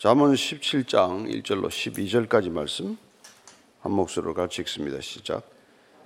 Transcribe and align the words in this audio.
잠언 0.00 0.32
17장 0.32 1.28
1절로 1.28 1.68
12절까지 1.68 2.50
말씀 2.50 2.96
한 3.82 3.92
목소리로 3.92 4.32
같이 4.32 4.62
읽습니다. 4.62 4.96
시작. 5.02 5.42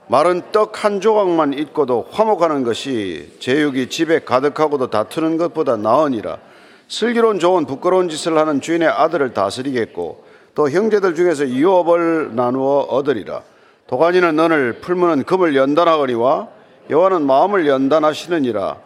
마른 0.09 0.43
떡 0.51 0.83
한 0.83 1.01
조각만 1.01 1.53
있고도 1.53 2.09
화목하는 2.11 2.65
것이 2.65 3.37
제육이 3.39 3.91
집에 3.91 4.19
가득하고도 4.19 4.91
다투는 4.91 5.37
것보다 5.37 5.77
나으니라. 5.77 6.39
슬기로운 6.89 7.39
좋은 7.39 7.67
부끄러운 7.67 8.09
짓을 8.09 8.37
하는 8.37 8.61
주인의 8.61 8.89
아들을 8.89 9.33
다스리겠고 9.33 10.25
또 10.57 10.69
형제들 10.69 11.15
중에서 11.15 11.49
유업을 11.49 12.35
나누어 12.35 12.81
얻으리라. 12.81 13.45
도가니는 13.87 14.35
너를 14.35 14.81
풀무는 14.81 15.23
금을 15.23 15.55
연단하거니와 15.55 16.49
여호와는 16.91 17.25
마음을 17.25 17.69
연단하시느니라. 17.69 18.77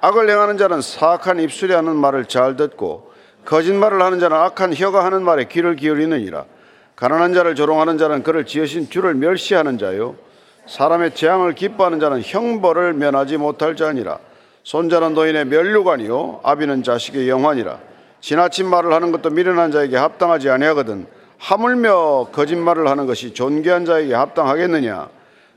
악을 0.00 0.30
행하는 0.30 0.56
자는 0.56 0.80
사악한 0.80 1.40
입술이 1.40 1.74
하는 1.74 1.96
말을 1.96 2.24
잘 2.24 2.56
듣고 2.56 3.12
거짓말을 3.44 4.02
하는 4.02 4.20
자는 4.20 4.36
악한 4.36 4.74
혀가 4.74 5.04
하는 5.04 5.22
말에 5.22 5.44
귀를 5.44 5.76
기울이느니라. 5.76 6.44
가난한 6.96 7.34
자를 7.34 7.54
조롱하는 7.54 7.98
자는 7.98 8.22
그를 8.22 8.46
지으신 8.46 8.88
주를 8.88 9.14
멸시하는 9.14 9.78
자요. 9.78 10.16
사람의 10.66 11.14
재앙을 11.14 11.54
기뻐하는 11.54 12.00
자는 12.00 12.22
형벌을 12.22 12.94
면하지 12.94 13.36
못할 13.36 13.76
자니라. 13.76 14.18
손자는 14.62 15.12
노인의 15.12 15.46
멸류관이요 15.46 16.40
아비는 16.42 16.82
자식의 16.82 17.28
영환이라. 17.28 17.78
지나친 18.20 18.66
말을 18.66 18.92
하는 18.94 19.12
것도 19.12 19.28
미련한 19.30 19.70
자에게 19.70 19.96
합당하지 19.96 20.48
아니하거든. 20.48 21.06
하물며 21.36 22.28
거짓말을 22.32 22.88
하는 22.88 23.06
것이 23.06 23.34
존귀한 23.34 23.84
자에게 23.84 24.14
합당하겠느냐? 24.14 25.08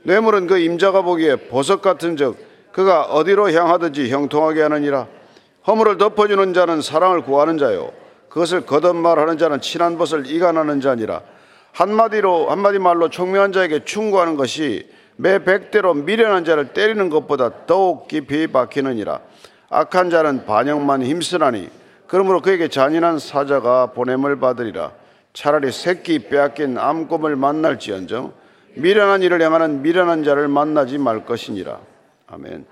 뇌물은 0.02 0.46
그 0.46 0.58
임자가 0.58 1.00
보기에 1.00 1.36
보석 1.36 1.80
같은 1.80 2.16
즉 2.18 2.36
그가 2.72 3.04
어디로 3.04 3.50
향하든지 3.50 4.10
형통하게 4.10 4.62
하느니라. 4.62 5.06
허물을 5.68 5.98
덮어주는 5.98 6.54
자는 6.54 6.80
사랑을 6.80 7.20
구하는 7.20 7.58
자요. 7.58 7.92
그것을 8.30 8.62
거듭말하는 8.62 9.36
자는 9.36 9.60
친한 9.60 9.98
것을 9.98 10.26
이간하는 10.26 10.80
자니라. 10.80 11.20
한마디로 11.72 12.50
한마디 12.50 12.78
말로 12.78 13.10
총명한 13.10 13.52
자에게 13.52 13.84
충고하는 13.84 14.36
것이 14.36 14.88
매 15.16 15.44
백대로 15.44 15.92
미련한 15.92 16.44
자를 16.44 16.72
때리는 16.72 17.10
것보다 17.10 17.66
더욱 17.66 18.08
깊이 18.08 18.46
박히느니라. 18.46 19.20
악한 19.68 20.08
자는 20.08 20.46
반역만 20.46 21.02
힘쓰나니 21.02 21.68
그러므로 22.06 22.40
그에게 22.40 22.68
잔인한 22.68 23.18
사자가 23.18 23.92
보냄을 23.92 24.40
받으리라. 24.40 24.92
차라리 25.34 25.70
새끼 25.70 26.20
빼앗긴 26.20 26.78
암곰을 26.78 27.36
만날지언정 27.36 28.32
미련한 28.76 29.22
일을 29.22 29.42
행하는 29.42 29.82
미련한 29.82 30.24
자를 30.24 30.48
만나지 30.48 30.96
말 30.96 31.26
것이니라. 31.26 31.78
아멘. 32.28 32.60
예, 32.60 32.64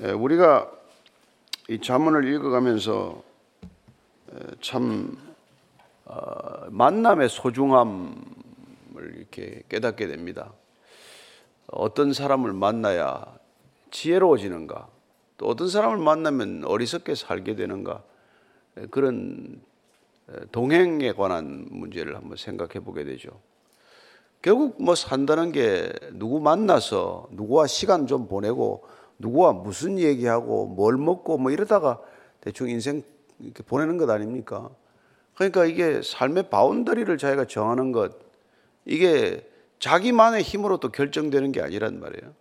우리가 0.00 0.70
이 1.68 1.80
자문을 1.80 2.28
읽어가면서 2.28 3.22
예, 4.34 4.38
참 4.60 5.16
어, 6.04 6.66
만남의 6.70 7.28
소중함을 7.28 8.14
이렇게 9.16 9.62
깨닫게 9.68 10.06
됩니다. 10.06 10.52
어떤 11.68 12.12
사람을 12.12 12.52
만나야 12.52 13.38
지혜로워지는가, 13.90 14.88
또 15.38 15.46
어떤 15.46 15.68
사람을 15.68 15.96
만나면 15.96 16.64
어리석게 16.64 17.14
살게 17.14 17.56
되는가, 17.56 18.02
예, 18.78 18.86
그런 18.86 19.60
동행에 20.52 21.12
관한 21.12 21.66
문제를 21.70 22.16
한번 22.16 22.36
생각해 22.36 22.80
보게 22.80 23.04
되죠. 23.04 23.30
결국 24.42 24.82
뭐 24.82 24.94
산다는 24.94 25.52
게 25.52 25.90
누구 26.12 26.40
만나서 26.40 27.28
누구와 27.30 27.66
시간 27.66 28.06
좀 28.06 28.28
보내고 28.28 28.84
누구와 29.18 29.52
무슨 29.52 29.98
얘기하고 29.98 30.66
뭘 30.66 30.96
먹고 30.96 31.38
뭐 31.38 31.50
이러다가 31.50 32.00
대충 32.40 32.68
인생 32.68 33.02
이렇게 33.40 33.62
보내는 33.62 33.96
것 33.98 34.08
아닙니까? 34.10 34.70
그러니까 35.34 35.66
이게 35.66 36.00
삶의 36.02 36.48
바운더리를 36.48 37.16
자기가 37.18 37.46
정하는 37.46 37.92
것, 37.92 38.12
이게 38.84 39.48
자기만의 39.78 40.42
힘으로 40.42 40.78
또 40.78 40.90
결정되는 40.90 41.52
게 41.52 41.60
아니란 41.60 42.00
말이에요. 42.00 42.32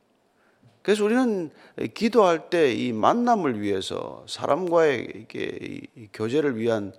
그래서 0.82 1.04
우리는 1.04 1.50
기도할 1.94 2.50
때 2.50 2.72
이 2.72 2.94
만남을 2.94 3.60
위해서 3.60 4.24
사람과의 4.28 5.12
이게 5.16 5.82
교제를 6.14 6.58
위한 6.58 6.94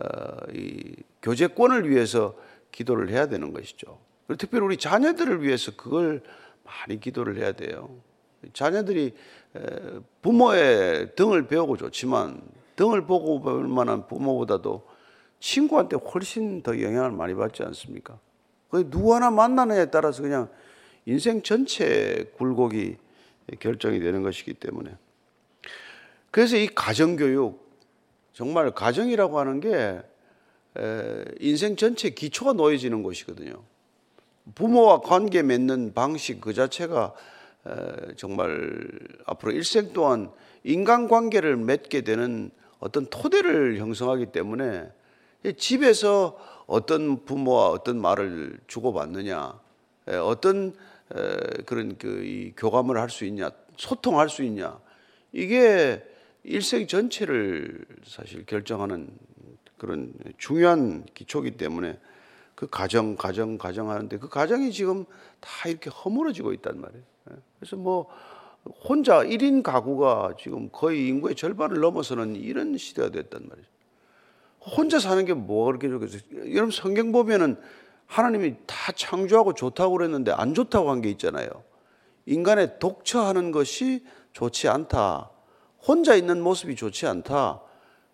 어, 0.00 0.36
이 0.52 0.94
교제권을 1.22 1.88
위해서 1.90 2.34
기도를 2.72 3.10
해야 3.10 3.26
되는 3.26 3.52
것이죠. 3.52 3.98
특별히 4.38 4.64
우리 4.64 4.76
자녀들을 4.76 5.42
위해서 5.42 5.72
그걸 5.76 6.22
많이 6.64 6.98
기도를 6.98 7.36
해야 7.36 7.52
돼요. 7.52 7.88
자녀들이 8.52 9.14
부모의 10.22 11.14
등을 11.16 11.46
배우고 11.46 11.76
좋지만 11.76 12.40
등을 12.76 13.06
보고 13.06 13.42
배울 13.42 13.68
만한 13.68 14.06
부모보다도 14.06 14.86
친구한테 15.40 15.96
훨씬 15.96 16.62
더 16.62 16.80
영향을 16.80 17.10
많이 17.10 17.34
받지 17.34 17.62
않습니까? 17.62 18.18
누구 18.90 19.14
하나 19.14 19.30
만나느냐에 19.30 19.86
따라서 19.86 20.22
그냥 20.22 20.48
인생 21.06 21.42
전체 21.42 22.30
굴곡이 22.36 22.96
결정이 23.60 24.00
되는 24.00 24.22
것이기 24.22 24.54
때문에. 24.54 24.94
그래서 26.30 26.56
이 26.56 26.66
가정교육, 26.66 27.64
정말 28.32 28.70
가정이라고 28.72 29.38
하는 29.38 29.60
게 29.60 30.02
인생 31.40 31.76
전체 31.76 32.10
기초가 32.10 32.52
놓여지는 32.52 33.02
것이거든요. 33.02 33.62
부모와 34.54 35.00
관계 35.00 35.42
맺는 35.42 35.94
방식 35.94 36.40
그 36.40 36.52
자체가 36.52 37.14
정말 38.16 38.88
앞으로 39.26 39.52
일생 39.52 39.92
동안 39.92 40.30
인간관계를 40.64 41.56
맺게 41.56 42.02
되는 42.02 42.50
어떤 42.78 43.06
토대를 43.06 43.78
형성하기 43.78 44.26
때문에 44.26 44.90
집에서 45.56 46.38
어떤 46.66 47.24
부모와 47.24 47.68
어떤 47.70 48.00
말을 48.00 48.58
주고받느냐, 48.66 49.60
어떤 50.24 50.74
그런 51.64 51.96
그 51.98 52.52
교감을 52.56 52.98
할 52.98 53.08
수 53.08 53.24
있냐, 53.24 53.50
소통할 53.76 54.28
수 54.28 54.42
있냐, 54.42 54.78
이게 55.32 56.04
일생 56.42 56.86
전체를 56.86 57.84
사실 58.04 58.44
결정하는 58.46 59.08
그런 59.78 60.12
중요한 60.38 61.04
기초기 61.14 61.52
때문에 61.52 61.98
그 62.54 62.66
가정, 62.68 63.16
가정, 63.16 63.58
가정 63.58 63.90
하는데 63.90 64.18
그 64.18 64.28
가정이 64.28 64.72
지금 64.72 65.04
다 65.40 65.68
이렇게 65.68 65.90
허물어지고 65.90 66.52
있단 66.54 66.80
말이에요. 66.80 67.04
그래서 67.58 67.76
뭐 67.76 68.06
혼자 68.84 69.18
1인 69.22 69.62
가구가 69.62 70.34
지금 70.38 70.68
거의 70.70 71.08
인구의 71.08 71.34
절반을 71.36 71.80
넘어서는 71.80 72.36
이런 72.36 72.76
시대가 72.76 73.10
됐단 73.10 73.46
말이죠. 73.48 73.68
혼자 74.60 74.98
사는 74.98 75.24
게 75.24 75.34
뭐가 75.34 75.78
그렇게 75.78 75.88
좋겠어요? 75.88 76.54
여러분 76.54 76.70
성경 76.70 77.12
보면은 77.12 77.56
하나님이 78.06 78.54
다 78.66 78.92
창조하고 78.92 79.54
좋다고 79.54 79.96
그랬는데 79.96 80.32
안 80.32 80.54
좋다고 80.54 80.90
한 80.90 81.00
게 81.00 81.10
있잖아요. 81.10 81.48
인간의 82.26 82.78
독처하는 82.80 83.52
것이 83.52 84.04
좋지 84.32 84.68
않다. 84.68 85.30
혼자 85.86 86.16
있는 86.16 86.42
모습이 86.42 86.74
좋지 86.74 87.06
않다. 87.06 87.60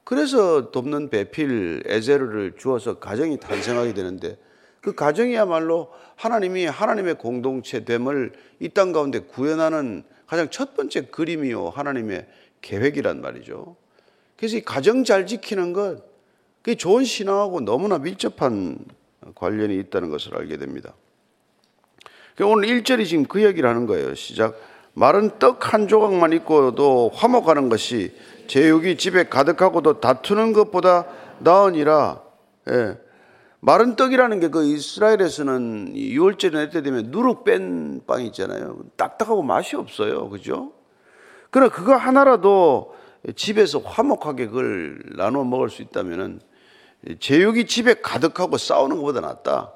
그래서 0.04 0.70
돕는 0.70 1.08
배필 1.08 1.82
에제르를 1.86 2.56
주어서 2.58 2.98
가정이 2.98 3.40
탄생하게 3.40 3.94
되는데 3.94 4.36
그 4.82 4.94
가정이야말로 4.94 5.90
하나님이 6.16 6.66
하나님의 6.66 7.14
공동체됨을 7.14 8.32
이 8.60 8.68
땅 8.68 8.92
가운데 8.92 9.20
구현하는 9.20 10.02
가장 10.26 10.50
첫 10.50 10.74
번째 10.74 11.06
그림이요 11.06 11.70
하나님의 11.70 12.26
계획이란 12.60 13.20
말이죠. 13.20 13.76
그래서 14.36 14.56
이 14.56 14.62
가정 14.62 15.04
잘 15.04 15.26
지키는 15.26 15.72
것 15.72 16.02
그게 16.62 16.74
좋은 16.74 17.04
신앙하고 17.04 17.60
너무나 17.60 17.98
밀접한 17.98 18.78
관련이 19.34 19.78
있다는 19.78 20.10
것을 20.10 20.36
알게 20.36 20.56
됩니다. 20.58 20.94
오늘 22.40 22.68
1절이 22.68 23.06
지금 23.06 23.24
그 23.24 23.42
얘기를 23.44 23.68
하는 23.68 23.86
거예요. 23.86 24.14
시작. 24.14 24.56
마른 24.94 25.38
떡 25.38 25.72
한 25.72 25.86
조각만 25.86 26.32
있고도 26.34 27.10
화목하는 27.14 27.68
것이 27.68 28.14
제육이 28.48 28.96
집에 28.96 29.24
가득하고도 29.28 30.00
다투는 30.00 30.52
것보다 30.52 31.06
나으니라. 31.38 32.20
예. 32.70 32.96
마른 33.64 33.94
떡이라는 33.94 34.40
게 34.40 34.48
그 34.48 34.64
이스라엘에서는 34.64 35.94
6월절이나 35.94 36.72
때 36.72 36.82
되면 36.82 37.12
누룩 37.12 37.44
뺀 37.44 38.02
빵 38.06 38.22
있잖아요. 38.26 38.80
딱딱하고 38.96 39.42
맛이 39.42 39.76
없어요. 39.76 40.28
그죠? 40.30 40.72
그러나 41.50 41.70
그거 41.70 41.94
하나라도 41.94 42.92
집에서 43.36 43.78
화목하게 43.78 44.46
그걸 44.48 45.00
나눠 45.16 45.44
먹을 45.44 45.70
수 45.70 45.80
있다면은 45.82 46.40
제육이 47.20 47.66
집에 47.66 47.94
가득하고 47.94 48.56
싸우는 48.58 48.96
것보다 48.96 49.20
낫다. 49.20 49.72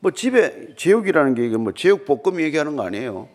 뭐 0.00 0.10
집에 0.10 0.74
제육이라는 0.76 1.34
게 1.34 1.46
이게 1.46 1.56
뭐 1.56 1.72
제육 1.72 2.04
볶음 2.04 2.38
얘기하는 2.42 2.76
거 2.76 2.84
아니에요. 2.84 3.30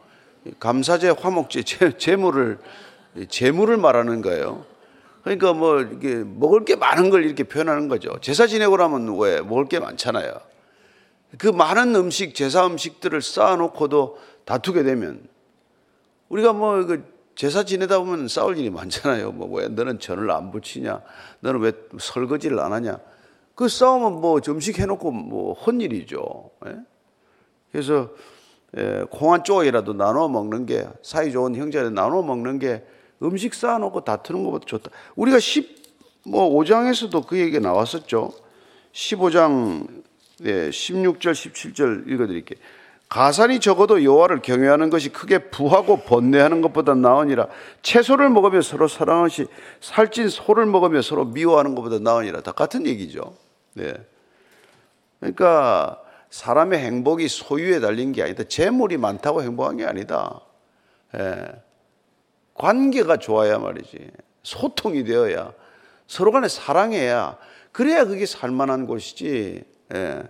감사제, 0.59 1.09
화목제, 1.09 1.63
재물을 1.97 2.59
재물을 3.29 3.77
말하는 3.77 4.21
거예요. 4.21 4.63
그러니까 5.23 5.53
뭐 5.53 5.81
이게 5.81 6.23
먹을 6.25 6.65
게 6.65 6.75
많은 6.75 7.09
걸 7.09 7.25
이렇게 7.25 7.44
표현하는 7.44 7.88
거죠. 7.88 8.12
제사 8.21 8.47
지내고 8.47 8.77
나면 8.77 9.18
왜 9.19 9.41
먹을 9.41 9.65
게 9.65 9.79
많잖아요. 9.79 10.33
그 11.38 11.47
많은 11.47 11.95
음식, 11.95 12.35
제사 12.35 12.65
음식들을 12.65 13.21
쌓아놓고도 13.21 14.18
다투게 14.45 14.83
되면 14.83 15.23
우리가 16.29 16.53
뭐그 16.53 17.03
제사 17.35 17.63
지내다 17.63 18.00
보면 18.00 18.27
싸울 18.27 18.57
일이 18.57 18.69
많잖아요. 18.69 19.31
뭐 19.31 19.50
왜 19.57 19.68
너는 19.68 20.00
전을 20.00 20.29
안 20.31 20.51
붙이냐? 20.51 21.01
너는 21.39 21.59
왜 21.62 21.71
설거지를 22.00 22.59
안 22.59 22.74
하냐? 22.74 23.00
그 23.56 23.67
싸움은 23.67 24.21
뭐 24.21 24.41
점식 24.41 24.79
해놓고 24.79 25.12
뭐 25.12 25.53
헌일이죠. 25.53 26.50
예? 26.67 26.75
그래서 27.71 28.09
예, 28.77 29.06
콩한 29.09 29.44
쪽이라도 29.44 29.94
나눠 29.94 30.27
먹는 30.29 30.65
게 30.65 30.88
사이 31.03 31.31
좋은 31.31 31.56
형제들 31.56 31.94
나눠 31.94 32.21
먹는 32.21 32.59
게 32.59 32.83
음식 33.23 33.53
쌓아놓고 33.53 34.03
다투는 34.03 34.44
것보다 34.44 34.65
좋다. 34.65 34.89
우리가 35.15 35.39
10, 35.39 35.81
뭐 36.25 36.50
5장에서도 36.51 37.27
그 37.27 37.39
얘기가 37.39 37.59
나왔었죠. 37.59 38.33
15장 38.94 40.01
예, 40.44 40.69
16절, 40.69 41.31
17절 41.33 42.09
읽어드릴게요. 42.09 42.59
가산이 43.09 43.59
적어도 43.59 44.03
여호와를 44.03 44.41
경외하는 44.41 44.89
것이 44.89 45.09
크게 45.09 45.50
부하고 45.50 45.97
번뇌하는 45.97 46.62
것보다 46.62 46.95
나으니라. 46.95 47.47
채소를 47.81 48.29
먹으며 48.29 48.62
서로 48.62 48.88
사랑하시 48.88 49.47
살찐 49.81 50.29
소를 50.29 50.65
먹으며 50.65 51.01
서로 51.01 51.25
미워하는 51.25 51.75
것보다 51.75 52.00
나으니라. 52.00 52.41
다 52.41 52.53
같은 52.53 52.88
얘기죠. 52.88 53.35
네. 53.74 53.94
그러니까 55.19 56.01
사람의 56.29 56.79
행복이 56.79 57.27
소유에 57.27 57.81
달린 57.81 58.13
게 58.13 58.24
아니다. 58.24 58.45
재물이 58.45 58.97
많다고 58.97 59.44
행복한 59.44 59.77
게 59.77 59.85
아니다. 59.85 60.39
예. 61.17 61.51
관계가 62.56 63.18
좋아야 63.18 63.57
말이지. 63.59 64.12
소통이 64.44 65.03
되어야 65.03 65.53
서로 66.07 66.31
간에 66.31 66.48
사랑해야 66.48 67.38
그래야 67.71 68.06
그게 68.06 68.25
살만한 68.25 68.86
곳이지. 68.86 69.63
예. 69.94 70.24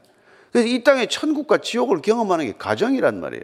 그래서 0.51 0.67
이 0.67 0.83
땅에 0.83 1.07
천국과 1.07 1.59
지옥을 1.59 2.01
경험하는 2.01 2.45
게 2.45 2.53
가정이란 2.57 3.19
말이에요. 3.19 3.43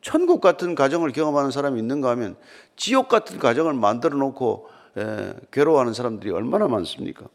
천국 0.00 0.40
같은 0.40 0.74
가정을 0.74 1.12
경험하는 1.12 1.50
사람이 1.50 1.78
있는가 1.78 2.08
하면 2.10 2.36
지옥 2.76 3.08
같은 3.08 3.38
가정을 3.38 3.74
만들어 3.74 4.16
놓고 4.16 4.68
예, 4.98 5.34
괴로워하는 5.52 5.92
사람들이 5.92 6.32
얼마나 6.32 6.66
많습니까? 6.66 7.26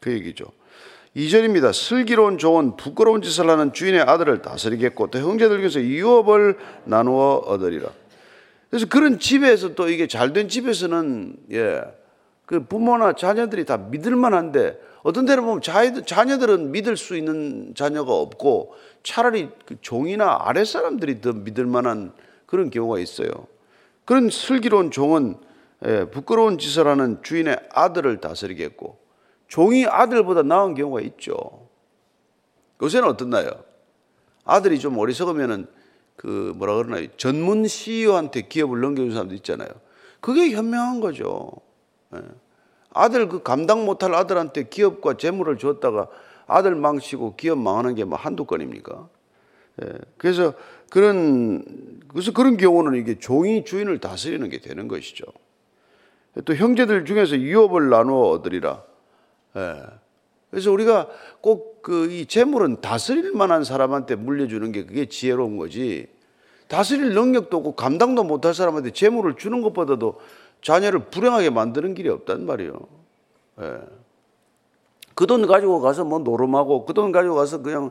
그 0.00 0.12
얘기죠. 0.12 0.46
2절입니다. 1.16 1.72
슬기로운 1.72 2.38
종은 2.38 2.76
부끄러운 2.76 3.20
짓을 3.20 3.48
하는 3.48 3.72
주인의 3.72 4.00
아들을 4.00 4.40
다스리겠고 4.40 5.08
또 5.08 5.18
형제들께서 5.18 5.80
유업을 5.80 6.58
나누어 6.84 7.36
얻으리라. 7.36 7.90
그래서 8.72 8.86
그런 8.88 9.18
집에서 9.18 9.74
또 9.74 9.90
이게 9.90 10.06
잘 10.06 10.32
된 10.32 10.48
집에서는 10.48 11.36
예, 11.52 11.82
그 12.46 12.64
부모나 12.64 13.12
자녀들이 13.12 13.66
다 13.66 13.76
믿을 13.76 14.16
만한데 14.16 14.80
어떤 15.02 15.26
데는 15.26 15.44
보면 15.44 15.60
자녀 16.06 16.38
들은 16.38 16.72
믿을 16.72 16.96
수 16.96 17.14
있는 17.14 17.74
자녀가 17.74 18.14
없고 18.14 18.74
차라리 19.02 19.50
그 19.66 19.76
종이나 19.82 20.38
아랫 20.40 20.66
사람들이 20.66 21.20
더 21.20 21.34
믿을 21.34 21.66
만한 21.66 22.14
그런 22.46 22.70
경우가 22.70 22.98
있어요. 22.98 23.28
그런 24.06 24.30
슬기로운 24.30 24.90
종은 24.90 25.36
예, 25.84 26.06
부끄러운 26.06 26.56
짓을 26.56 26.86
하는 26.86 27.22
주인의 27.22 27.58
아들을 27.74 28.22
다스리겠고 28.22 28.96
종이 29.48 29.84
아들보다 29.84 30.44
나은 30.44 30.72
경우가 30.72 31.02
있죠. 31.02 31.68
요새는 32.80 33.06
어떻나요? 33.06 33.50
아들이 34.46 34.78
좀 34.78 34.96
어리석으면은 34.96 35.66
그 36.16 36.52
뭐라 36.56 36.74
그러나요? 36.76 37.08
전문 37.16 37.66
CEO한테 37.66 38.42
기업을 38.42 38.80
넘겨준 38.80 39.12
사람도 39.12 39.34
있잖아요. 39.36 39.68
그게 40.20 40.50
현명한 40.50 41.00
거죠. 41.00 41.50
예. 42.14 42.20
아들 42.94 43.28
그 43.28 43.42
감당 43.42 43.84
못할 43.84 44.14
아들한테 44.14 44.68
기업과 44.68 45.16
재물을 45.16 45.56
줬다가 45.58 46.08
아들 46.46 46.74
망치고 46.74 47.36
기업 47.36 47.58
망하는 47.58 47.94
게 47.94 48.04
뭐 48.04 48.18
한두 48.18 48.44
건입니까? 48.44 49.08
예. 49.82 49.88
그래서 50.18 50.54
그런 50.90 52.00
그래서 52.08 52.32
그런 52.32 52.56
경우는 52.56 52.98
이게 53.00 53.18
종이 53.18 53.64
주인을 53.64 53.98
다스리는 53.98 54.46
게 54.50 54.58
되는 54.60 54.88
것이죠. 54.88 55.24
또 56.44 56.54
형제들 56.54 57.04
중에서 57.04 57.36
유업을 57.38 57.88
나누어 57.90 58.30
얻으리라. 58.30 58.82
예. 59.56 59.82
그래서 60.50 60.70
우리가 60.70 61.08
꼭 61.40 61.71
그 61.82 62.06
이 62.10 62.26
재물은 62.26 62.80
다스릴 62.80 63.32
만한 63.32 63.64
사람한테 63.64 64.14
물려주는 64.16 64.72
게 64.72 64.84
그게 64.86 65.06
지혜로운 65.06 65.56
거지. 65.56 66.06
다스릴 66.68 67.12
능력도 67.14 67.56
없고 67.58 67.72
감당도 67.74 68.24
못할 68.24 68.54
사람한테 68.54 68.92
재물을 68.92 69.34
주는 69.36 69.60
것보다도 69.62 70.20
자녀를 70.62 71.06
불행하게 71.10 71.50
만드는 71.50 71.94
길이 71.94 72.08
없단 72.08 72.46
말이에요. 72.46 72.72
예. 73.60 73.78
그돈 75.14 75.46
가지고 75.46 75.80
가서 75.80 76.04
뭐 76.04 76.18
노름하고 76.20 76.86
그 76.86 76.94
돈 76.94 77.12
가지고 77.12 77.34
가서 77.34 77.60
그냥 77.62 77.90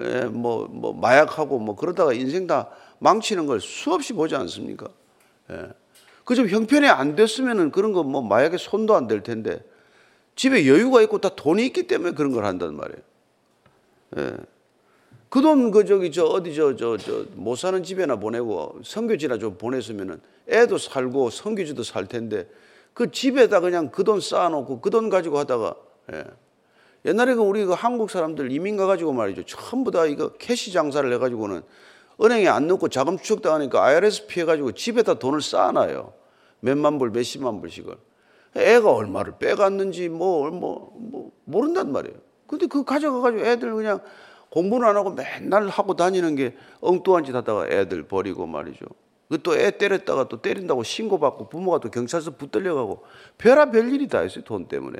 예, 0.00 0.24
뭐, 0.24 0.66
뭐 0.70 0.94
마약하고 0.94 1.58
뭐 1.58 1.76
그러다가 1.76 2.14
인생 2.14 2.46
다 2.46 2.70
망치는 3.00 3.46
걸 3.46 3.60
수없이 3.60 4.14
보지 4.14 4.34
않습니까? 4.36 4.88
예. 5.50 5.68
그좀 6.24 6.48
형편이 6.48 6.88
안 6.88 7.16
됐으면은 7.16 7.70
그런 7.70 7.92
거 7.92 8.02
뭐 8.02 8.22
마약에 8.22 8.56
손도 8.56 8.94
안댈 8.94 9.22
텐데 9.22 9.62
집에 10.36 10.66
여유가 10.66 11.02
있고 11.02 11.18
다 11.18 11.30
돈이 11.36 11.66
있기 11.66 11.86
때문에 11.86 12.12
그런 12.12 12.32
걸 12.32 12.44
한단 12.46 12.74
말이에요. 12.76 13.02
예. 14.16 14.36
그돈 15.28 15.70
그 15.72 15.84
저기 15.84 16.12
저 16.12 16.24
어디 16.24 16.54
저 16.54 16.76
저 16.76 16.96
저 16.96 17.26
못 17.34 17.56
사는 17.56 17.82
집에나 17.82 18.16
보내고 18.16 18.80
선교지나 18.84 19.38
좀 19.38 19.56
보냈으면은 19.58 20.20
애도 20.48 20.78
살고 20.78 21.30
선교지도 21.30 21.82
살 21.82 22.06
텐데 22.06 22.48
그 22.92 23.10
집에다 23.10 23.60
그냥 23.60 23.90
그 23.90 24.04
돈 24.04 24.20
쌓아놓고 24.20 24.80
그 24.80 24.90
돈 24.90 25.08
가지고 25.08 25.38
하다가 25.38 25.74
예. 26.12 26.24
옛날에 27.06 27.34
그 27.34 27.42
우리 27.42 27.64
그 27.64 27.72
한국 27.72 28.10
사람들 28.10 28.50
이민 28.52 28.76
가가지고 28.76 29.12
말이죠 29.12 29.42
전부 29.44 29.90
다 29.90 30.06
이거 30.06 30.28
cash 30.38 30.72
장사를 30.72 31.12
해가지고는 31.14 31.62
은행에 32.22 32.46
안 32.46 32.68
넣고 32.68 32.88
자금 32.88 33.18
추적당하니까 33.18 33.84
IRS 33.84 34.26
피해가지고 34.28 34.72
집에다 34.72 35.14
돈을 35.14 35.42
쌓아놔요 35.42 36.12
몇만 36.60 36.98
불 36.98 37.10
몇십만 37.10 37.60
불씩을 37.60 37.94
애가 38.56 38.92
얼마를 38.92 39.34
빼갔는지 39.40 40.08
뭐, 40.08 40.48
뭐, 40.50 40.94
뭐 40.96 41.32
모른단 41.44 41.90
말이에요 41.90 42.16
근데 42.46 42.66
그 42.66 42.84
가져가가지고 42.84 43.44
애들 43.44 43.74
그냥 43.74 44.00
공부는 44.50 44.86
안 44.88 44.96
하고 44.96 45.10
맨날 45.10 45.68
하고 45.68 45.96
다니는 45.96 46.36
게 46.36 46.56
엉뚱한 46.80 47.24
짓 47.24 47.34
하다가 47.34 47.68
애들 47.68 48.06
버리고 48.06 48.46
말이죠. 48.46 48.86
그또애 49.28 49.78
때렸다가 49.78 50.28
또 50.28 50.40
때린다고 50.42 50.82
신고받고 50.84 51.48
부모가 51.48 51.80
또 51.80 51.90
경찰서 51.90 52.32
붙들려가고 52.36 53.02
별아 53.38 53.70
일이 53.74 54.06
다 54.06 54.22
있어요. 54.22 54.44
돈 54.44 54.68
때문에. 54.68 54.98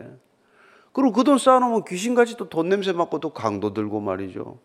그리고 0.92 1.12
그 1.12 1.24
돈 1.24 1.38
쌓아놓으면 1.38 1.84
귀신같이 1.84 2.36
또 2.36 2.48
돈 2.48 2.68
냄새 2.68 2.92
맡고 2.92 3.20
또 3.20 3.30
강도 3.30 3.72
들고 3.74 4.00
말이죠. 4.00 4.58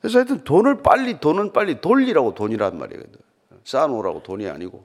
그래서 0.00 0.18
하여튼 0.18 0.44
돈을 0.44 0.82
빨리, 0.82 1.20
돈은 1.20 1.52
빨리 1.52 1.80
돌리라고 1.80 2.34
돈이란 2.34 2.78
말이에요. 2.78 3.02
쌓아놓으라고 3.64 4.22
돈이 4.22 4.48
아니고. 4.48 4.84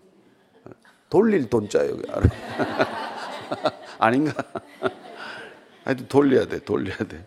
돌릴 1.09 1.49
돈자, 1.49 1.87
여기. 1.87 2.01
아닌가? 3.97 4.33
하여튼 5.85 6.07
돌려야 6.09 6.47
돼, 6.47 6.59
돌려야 6.59 6.97
돼. 6.97 7.23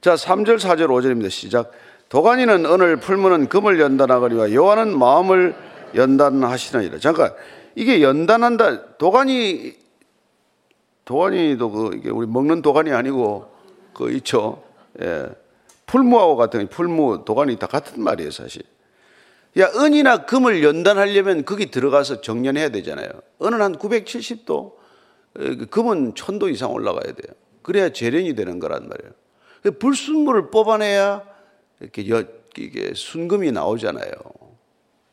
자, 0.00 0.14
3절, 0.14 0.58
4절, 0.58 0.88
5절입니다. 0.88 1.30
시작. 1.30 1.72
도가니는 2.10 2.66
은을 2.66 2.98
풀무는 2.98 3.48
금을 3.48 3.80
연단하거니와 3.80 4.52
여호와는 4.52 4.96
마음을 4.96 5.56
연단하시느니라. 5.94 6.98
잠깐 6.98 7.34
이게 7.74 8.02
연단한다. 8.02 8.98
도가니 8.98 9.74
도가니도 11.06 11.70
그 11.70 11.96
이게 11.96 12.10
우리 12.10 12.26
먹는 12.26 12.60
도가니 12.60 12.92
아니고 12.92 13.50
그 13.94 14.12
있죠. 14.12 14.62
예. 15.00 15.30
풀무하고 15.86 16.36
같은 16.36 16.68
풀무 16.68 17.24
도가니 17.24 17.56
다 17.58 17.66
같은 17.66 18.02
말이에요, 18.02 18.30
사실. 18.30 18.62
야, 19.58 19.70
은이나 19.74 20.26
금을 20.26 20.62
연단하려면 20.62 21.44
거기 21.44 21.70
들어가서 21.70 22.20
정련해야 22.20 22.68
되잖아요. 22.68 23.08
은은 23.42 23.62
한 23.62 23.76
970도, 23.76 24.83
금은 25.70 26.14
1000도 26.14 26.50
이상 26.52 26.72
올라가야 26.72 27.12
돼요. 27.12 27.34
그래야 27.62 27.88
재련이 27.88 28.34
되는 28.34 28.58
거란 28.58 28.88
말이에요. 28.88 29.12
그 29.62 29.70
불순물을 29.78 30.50
뽑아내야 30.50 31.22
이렇게 31.80 32.08
여, 32.10 32.24
이게 32.56 32.92
순금이 32.94 33.52
나오잖아요. 33.52 34.12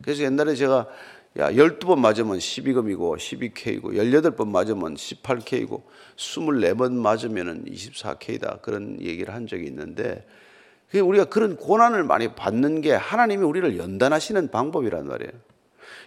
그래서 0.04 0.24
옛날에 0.24 0.56
제가 0.56 0.88
야, 1.40 1.50
12번 1.50 2.00
맞으면 2.00 2.38
12금이고 2.40 3.16
12K고 3.16 3.94
18번 3.94 4.50
맞으면 4.50 4.96
18K고 4.96 5.82
24번 6.18 6.92
맞으면 6.92 7.66
24K다. 7.66 8.62
그런 8.62 9.00
얘기를 9.01 9.34
한 9.34 9.48
적이 9.48 9.68
있는데 9.68 10.28
우리가 10.94 11.25
그런 11.25 11.56
고난을 11.56 12.04
많이 12.04 12.36
받는 12.36 12.82
게 12.82 12.92
하나님이 12.92 13.44
우리를 13.46 13.78
연단하시는 13.78 14.51
방법이란 14.51 15.08
말이에요. 15.08 15.32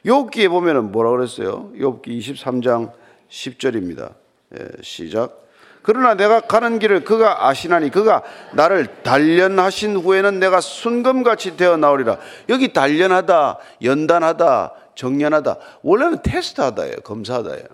욥기에 0.04 0.50
보면은 0.50 0.92
뭐라 0.92 1.10
그랬어요? 1.10 1.72
욥기 1.74 2.18
23장 2.18 2.92
10절입니다. 3.30 4.14
예, 4.58 4.68
시작. 4.82 5.42
그러나 5.82 6.14
내가 6.14 6.40
가는 6.40 6.78
길을 6.78 7.04
그가 7.04 7.46
아시나니 7.48 7.90
그가 7.90 8.22
나를 8.54 9.02
단련하신 9.02 9.96
후에는 9.96 10.40
내가 10.40 10.60
순금같이 10.62 11.56
되어 11.58 11.76
나오리라. 11.76 12.18
여기 12.48 12.72
단련하다, 12.72 13.58
연단하다, 13.82 14.74
정연하다. 14.94 15.58
원래는 15.82 16.22
테스트하다예요. 16.22 16.96
검사하다예요. 17.04 17.64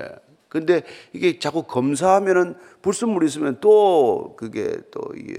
예. 0.00 0.08
근데 0.48 0.82
이게 1.12 1.38
자꾸 1.38 1.62
검사하면은 1.62 2.56
불순물이 2.82 3.26
있으면 3.26 3.58
또 3.60 4.34
그게 4.36 4.76
또 4.90 5.00
이게 5.16 5.34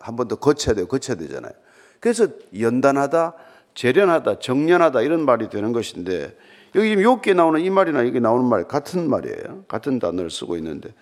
한 0.00 0.16
번 0.16 0.28
더 0.28 0.36
거쳐야 0.36 0.74
돼요. 0.74 0.86
거쳐야 0.86 1.16
되잖아요. 1.16 1.52
그래서 2.00 2.28
연단하다, 2.58 3.34
재련하다, 3.74 4.38
정련하다 4.38 5.02
이런 5.02 5.24
말이 5.24 5.48
되는 5.50 5.72
것인데 5.72 6.36
여기 6.76 6.90
지금 6.90 7.02
욥기에 7.02 7.34
나오는 7.34 7.60
이 7.60 7.70
말이나 7.70 8.06
여기 8.06 8.20
나오는 8.20 8.44
말 8.44 8.68
같은 8.68 9.08
말이에요. 9.08 9.64
같은 9.66 9.98
단어를 9.98 10.30
쓰고 10.30 10.56
있는데 10.56 10.94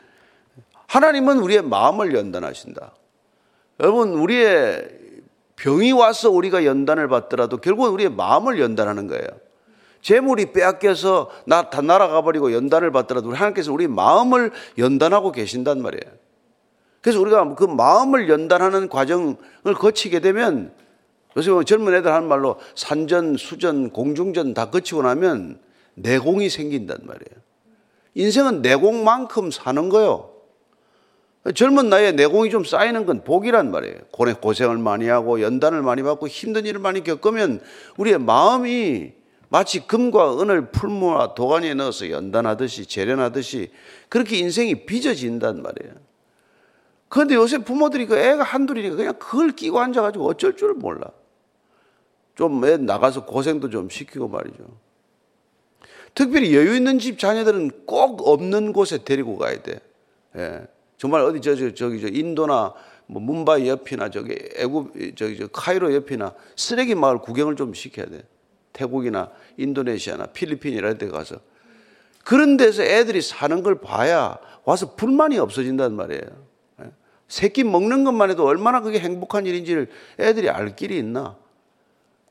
하나님은 0.87 1.38
우리의 1.40 1.62
마음을 1.62 2.14
연단하신다. 2.14 2.93
여러분 3.81 4.12
우리의 4.14 4.88
병이 5.57 5.93
와서 5.93 6.31
우리가 6.31 6.64
연단을 6.64 7.09
받더라도 7.09 7.57
결국은 7.59 7.90
우리의 7.90 8.11
마음을 8.11 8.61
연단하는 8.61 9.09
거예요. 9.09 9.26
재물이 10.00 10.52
빼앗겨서 10.52 11.31
나 11.47 11.71
다 11.71 11.81
날아가 11.81 12.23
버리고 12.23 12.52
연단을 12.52 12.93
받더라도 12.93 13.33
하나님께서 13.33 13.73
우리 13.73 13.88
마음을 13.88 14.52
연단하고 14.78 15.33
계신단 15.33 15.83
말이에요. 15.83 16.14
그래서 17.00 17.21
우리가 17.21 17.54
그 17.54 17.64
마음을 17.64 18.28
연단하는 18.28 18.88
과정을 18.88 19.75
거치게 19.75 20.21
되면 20.21 20.73
요새 21.37 21.50
뭐 21.50 21.64
젊은 21.64 21.95
애들 21.95 22.12
하는 22.12 22.29
말로 22.29 22.59
산전, 22.75 23.37
수전, 23.37 23.91
공중전 23.91 24.55
다 24.55 24.71
거치고 24.71 25.03
나면 25.03 25.59
내공이 25.95 26.49
생긴단 26.49 26.99
말이에요. 27.03 27.45
인생은 28.14 28.62
내공만큼 28.62 29.50
사는 29.50 29.88
거요. 29.88 30.31
젊은 31.55 31.91
나이에 31.91 32.12
내공이 32.12 32.50
좀 32.50 32.64
쌓이는 32.64 33.05
건 33.05 33.23
복이란 33.23 33.71
말이에요. 33.71 33.97
고생을 34.41 34.79
많이 34.79 35.09
하고 35.09 35.43
연단을 35.43 35.83
많이 35.83 36.03
받고 36.03 36.26
힘든 36.26 36.64
일을 36.64 36.81
많이 36.81 37.03
겪으면 37.03 37.61
우리의 37.99 38.19
마음이 38.19 39.12
마치 39.50 39.87
금과 39.87 40.41
은을 40.41 40.71
풀무와 40.71 41.35
도가니에 41.35 41.75
넣어서 41.75 42.11
연단하듯이 42.11 42.87
재련하듯이 42.87 43.71
그렇게 44.09 44.38
인생이 44.38 44.87
빚어진단 44.87 45.62
말이에요. 45.62 45.95
그런데 47.09 47.35
요새 47.35 47.59
부모들이 47.59 48.07
그 48.07 48.19
애가 48.19 48.43
한둘이니까 48.43 48.97
그냥 48.97 49.14
그걸 49.19 49.53
끼고 49.53 49.79
앉아가지고 49.79 50.26
어쩔 50.26 50.57
줄을 50.57 50.75
몰라. 50.75 51.11
좀애 52.35 52.76
나가서 52.79 53.25
고생도 53.26 53.71
좀 53.71 53.88
시키고 53.88 54.29
말이죠. 54.29 54.64
특별히 56.14 56.55
여유 56.55 56.76
있는 56.76 56.99
집 56.99 57.19
자녀들은 57.19 57.87
꼭 57.87 58.26
없는 58.26 58.73
곳에 58.73 59.05
데리고 59.05 59.37
가야 59.37 59.61
돼. 59.62 59.81
예. 60.37 60.67
정말 60.97 61.23
어디 61.23 61.41
저, 61.41 61.55
저 61.57 61.75
저기 61.75 62.00
저 62.00 62.09
인도나 62.09 62.73
뭐 63.07 63.21
문바이 63.21 63.69
옆이나 63.69 64.11
저기 64.11 64.37
애굽 64.57 65.17
저기 65.17 65.37
저 65.38 65.49
카이로 65.49 65.95
옆이나 65.95 66.35
쓰레기 66.57 66.95
마을 66.95 67.19
구경을 67.19 67.57
좀 67.57 67.75
시켜야 67.75 68.07
돼. 68.07 68.23
태국이나 68.73 69.31
인도네시아나 69.57 70.26
필리핀 70.26 70.75
이런 70.75 70.99
데 70.99 71.09
가서 71.09 71.37
그런 72.25 72.57
데서 72.57 72.83
애들이 72.83 73.21
사는 73.21 73.62
걸 73.62 73.81
봐야 73.81 74.38
와서 74.64 74.95
불만이 74.95 75.38
없어진단 75.38 75.95
말이에요. 75.95 76.23
예? 76.83 76.91
새끼 77.29 77.64
먹는 77.64 78.05
것만 78.05 78.31
해도 78.31 78.47
얼마나 78.47 78.81
그게 78.81 78.99
행복한 78.99 79.47
일인지를 79.47 79.88
애들이 80.19 80.49
알 80.49 80.75
길이 80.75 80.99
있나? 80.99 81.37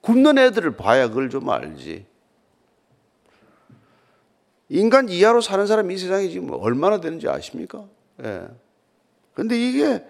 굶는 0.03 0.37
애들을 0.37 0.75
봐야 0.75 1.07
그걸 1.07 1.29
좀 1.29 1.49
알지. 1.49 2.05
인간 4.69 5.07
이하로 5.07 5.39
사는 5.41 5.65
사람이 5.65 5.93
이 5.93 5.97
세상에 5.97 6.27
지금 6.27 6.51
얼마나 6.51 6.99
되는지 6.99 7.29
아십니까? 7.29 7.85
예. 8.23 8.47
근데 9.33 9.57
이게 9.57 10.05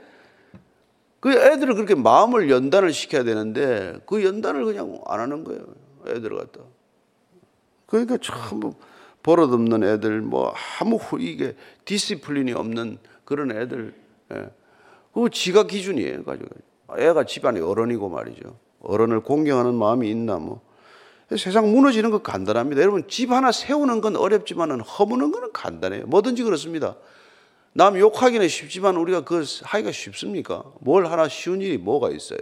그 1.20 1.32
애들을 1.32 1.76
그렇게 1.76 1.96
마음을 1.96 2.50
연단을 2.50 2.92
시켜야 2.92 3.24
되는데 3.24 4.00
그 4.06 4.24
연단을 4.24 4.66
그냥 4.66 5.00
안 5.06 5.20
하는 5.20 5.44
거예요. 5.44 5.64
애들 6.08 6.36
갖다. 6.38 6.62
그러니까 7.86 8.18
참뭐 8.18 8.76
버릇없는 9.22 9.84
애들 9.84 10.22
뭐 10.22 10.54
아무 10.80 11.00
이게 11.20 11.56
디시플린이 11.86 12.54
없는 12.54 12.98
그런 13.26 13.52
애들. 13.52 13.94
예. 14.34 14.50
그 15.14 15.30
지가 15.30 15.68
기준이에요. 15.68 16.24
가지고 16.24 16.50
애가 16.98 17.26
집안의 17.26 17.62
어른이고 17.62 18.10
말이죠. 18.10 18.63
어른을 18.84 19.22
공경하는 19.22 19.74
마음이 19.74 20.10
있나 20.10 20.38
뭐. 20.38 20.62
세상 21.38 21.72
무너지는 21.72 22.12
거 22.12 22.22
간단합니다. 22.22 22.82
여러분 22.82 23.08
집 23.08 23.32
하나 23.32 23.52
세우는 23.52 24.02
건 24.02 24.16
어렵지만은 24.16 24.82
허무는 24.82 25.32
거는 25.32 25.52
간단해요. 25.52 26.06
뭐든지 26.06 26.44
그렇습니다. 26.44 26.96
남 27.74 27.98
욕하기는 27.98 28.48
쉽지만 28.48 28.98
우리가 28.98 29.22
그 29.24 29.44
하기가 29.64 29.92
쉽습니까? 29.92 30.64
뭘 30.80 31.08
하나 31.08 31.28
쉬운 31.28 31.62
일이 31.62 31.78
뭐가 31.78 32.12
있어요? 32.12 32.40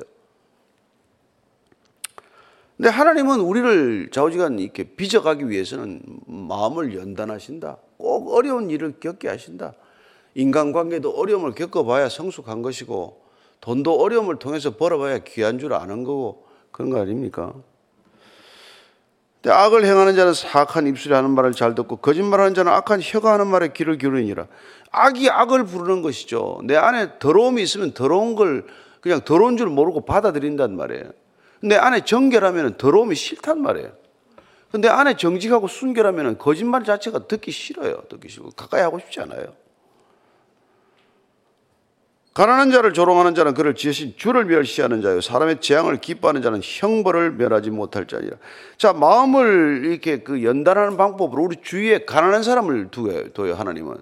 근데 2.75 2.89
하나님은 2.89 3.39
우리를 3.39 4.10
좌우지간 4.12 4.60
이렇게 4.60 4.83
빚어가기 4.83 5.50
위해서는 5.50 6.01
마음을 6.25 6.95
연단하신다. 6.95 7.77
꼭 7.98 8.33
어려운 8.33 8.71
일을 8.71 8.95
겪게 9.00 9.27
하신다. 9.29 9.74
인간관계도 10.33 11.12
어려움을 11.12 11.53
겪어봐야 11.53 12.10
성숙한 12.10 12.62
것이고 12.62 13.21
돈도 13.61 14.01
어려움을 14.01 14.37
통해서 14.37 14.71
벌어봐야 14.71 15.19
귀한 15.19 15.59
줄 15.59 15.73
아는 15.73 16.03
거고 16.03 16.47
그런 16.71 16.89
거 16.89 16.99
아닙니까? 16.99 17.53
악을 19.47 19.85
행하는 19.85 20.15
자는 20.15 20.33
사악한 20.33 20.85
입술이 20.87 21.15
하는 21.15 21.31
말을 21.31 21.53
잘 21.53 21.73
듣고 21.73 21.97
거짓말하는 21.97 22.53
자는 22.53 22.71
악한 22.71 22.99
혀가 23.01 23.33
하는 23.33 23.47
말에 23.47 23.69
귀를 23.73 23.97
기울이니라. 23.97 24.47
악이 24.91 25.29
악을 25.29 25.63
부르는 25.65 26.01
것이죠. 26.03 26.59
내 26.63 26.75
안에 26.75 27.17
더러움이 27.17 27.61
있으면 27.63 27.93
더러운 27.93 28.35
걸 28.35 28.65
그냥 28.99 29.21
더러운 29.21 29.57
줄 29.57 29.67
모르고 29.67 30.05
받아들인단 30.05 30.75
말이에요. 30.75 31.05
내 31.63 31.75
안에 31.75 32.01
정결하면 32.01 32.77
더러움이 32.77 33.15
싫단 33.15 33.61
말이에요. 33.61 33.91
근데 34.71 34.87
안에 34.87 35.15
정직하고 35.15 35.67
순결하면 35.67 36.37
거짓말 36.37 36.83
자체가 36.83 37.27
듣기 37.27 37.51
싫어요. 37.51 38.03
듣기 38.09 38.29
싫고 38.29 38.51
가까이 38.51 38.81
하고 38.81 38.99
싶지 38.99 39.19
않아요. 39.21 39.53
가난한 42.33 42.71
자를 42.71 42.93
조롱하는 42.93 43.35
자는 43.35 43.53
그를 43.53 43.75
지으신 43.75 44.13
주를 44.15 44.45
멸시하는 44.45 45.01
자요 45.01 45.19
사람의 45.19 45.59
재앙을 45.59 45.97
기뻐하는 45.97 46.41
자는 46.41 46.61
형벌을 46.63 47.31
멸하지 47.31 47.71
못할 47.71 48.07
자니라. 48.07 48.38
자 48.77 48.93
마음을 48.93 49.81
이렇게 49.85 50.23
그 50.23 50.43
연단하는 50.43 50.95
방법으로 50.95 51.43
우리 51.43 51.57
주위에 51.61 52.05
가난한 52.05 52.43
사람을 52.43 52.89
두어요 52.91 53.53
하나님은. 53.53 53.97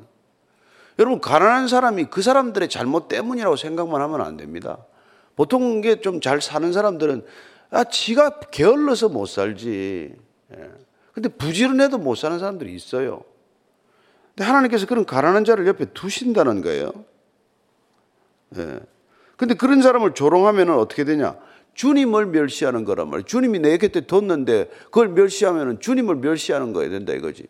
여러분 0.99 1.21
가난한 1.21 1.67
사람이 1.67 2.05
그 2.11 2.21
사람들의 2.21 2.69
잘못 2.69 3.07
때문이라고 3.07 3.55
생각만 3.55 3.99
하면 4.01 4.21
안 4.21 4.37
됩니다. 4.37 4.77
보통 5.35 5.79
이게 5.79 6.01
좀 6.01 6.21
잘 6.21 6.41
사는 6.41 6.71
사람들은 6.71 7.25
아 7.71 7.83
지가 7.85 8.41
게을러서 8.51 9.09
못 9.09 9.25
살지. 9.25 10.13
예. 10.55 10.69
근데 11.13 11.29
부지런해도 11.29 11.97
못 11.97 12.15
사는 12.15 12.37
사람들이 12.37 12.75
있어요. 12.75 13.23
근데 14.35 14.43
하나님께서 14.43 14.85
그런 14.85 15.05
가난한 15.05 15.45
자를 15.45 15.65
옆에 15.65 15.85
두신다는 15.85 16.61
거예요. 16.61 16.91
예. 18.57 18.79
근데 19.37 19.53
그런 19.53 19.81
사람을 19.81 20.13
조롱하면 20.13 20.69
어떻게 20.71 21.03
되냐? 21.03 21.37
주님을 21.75 22.25
멸시하는 22.25 22.83
거란 22.83 23.09
말이에요. 23.09 23.25
주님이 23.25 23.59
내 23.59 23.77
곁에 23.77 24.01
뒀는데 24.01 24.69
그걸 24.85 25.09
멸시하면 25.09 25.79
주님을 25.79 26.15
멸시하는 26.15 26.73
거야 26.73 26.89
된다 26.89 27.13
이거지. 27.13 27.47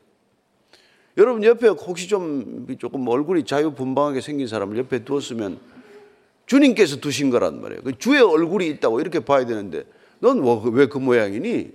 여러분 1.18 1.44
옆에 1.44 1.68
혹시 1.68 2.08
좀 2.08 2.68
조금 2.78 3.08
얼굴이 3.08 3.44
자유분방하게 3.44 4.22
생긴 4.22 4.48
사람을 4.48 4.78
옆에 4.78 5.04
두었으면 5.04 5.60
주님께서 6.46 6.98
두신 6.98 7.30
거란 7.30 7.62
말이에요. 7.62 7.82
그 7.84 7.98
주의 7.98 8.22
얼굴이 8.22 8.68
있다고 8.68 9.00
이렇게 9.02 9.20
봐야 9.20 9.46
되는데 9.46 9.84
넌 10.20 10.38
왜그 10.74 10.98
뭐, 10.98 11.06
모양이니? 11.06 11.72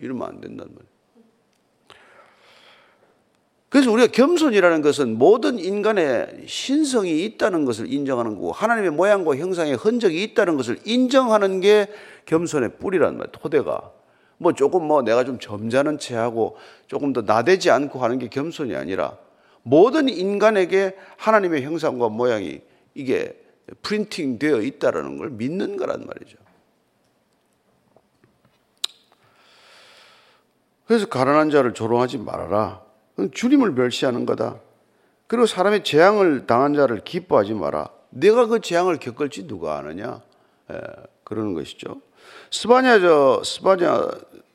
이러면 0.00 0.28
안 0.28 0.40
된단 0.40 0.66
말이에요. 0.68 0.95
그래서 3.68 3.90
우리가 3.90 4.12
겸손이라는 4.12 4.80
것은 4.80 5.18
모든 5.18 5.58
인간의 5.58 6.44
신성이 6.46 7.24
있다는 7.24 7.64
것을 7.64 7.92
인정하는 7.92 8.36
거고 8.36 8.52
하나님의 8.52 8.90
모양과 8.92 9.36
형상의 9.36 9.74
흔적이 9.74 10.22
있다는 10.22 10.56
것을 10.56 10.78
인정하는 10.84 11.60
게 11.60 11.88
겸손의 12.26 12.76
뿌리란 12.78 13.16
말이에요. 13.18 13.32
토대가. 13.32 13.90
뭐 14.38 14.52
조금 14.52 14.86
뭐 14.86 15.02
내가 15.02 15.24
좀 15.24 15.38
점잖은 15.38 15.98
체하고 15.98 16.56
조금 16.86 17.12
더 17.12 17.22
나대지 17.22 17.70
않고 17.70 17.98
하는 17.98 18.18
게 18.18 18.28
겸손이 18.28 18.76
아니라 18.76 19.16
모든 19.62 20.08
인간에게 20.08 20.96
하나님의 21.16 21.62
형상과 21.62 22.08
모양이 22.08 22.60
이게 22.94 23.36
프린팅 23.82 24.38
되어 24.38 24.60
있다는 24.60 25.18
걸 25.18 25.30
믿는 25.30 25.76
거란 25.76 26.06
말이죠. 26.06 26.36
그래서 30.86 31.06
가난한 31.06 31.50
자를 31.50 31.74
조롱하지 31.74 32.18
말아라. 32.18 32.85
주님을 33.32 33.72
멸시하는 33.72 34.26
거다. 34.26 34.56
그리고 35.26 35.46
사람의 35.46 35.84
재앙을 35.84 36.46
당한 36.46 36.74
자를 36.74 37.00
기뻐하지 37.00 37.54
마라. 37.54 37.88
내가 38.10 38.46
그 38.46 38.60
재앙을 38.60 38.98
겪을지 38.98 39.46
누가 39.46 39.78
아느냐? 39.78 40.20
예, 40.70 40.80
그러는 41.24 41.54
것이죠. 41.54 42.00
스바냐 42.50 43.00
저 43.00 43.42
스바냐 43.44 44.08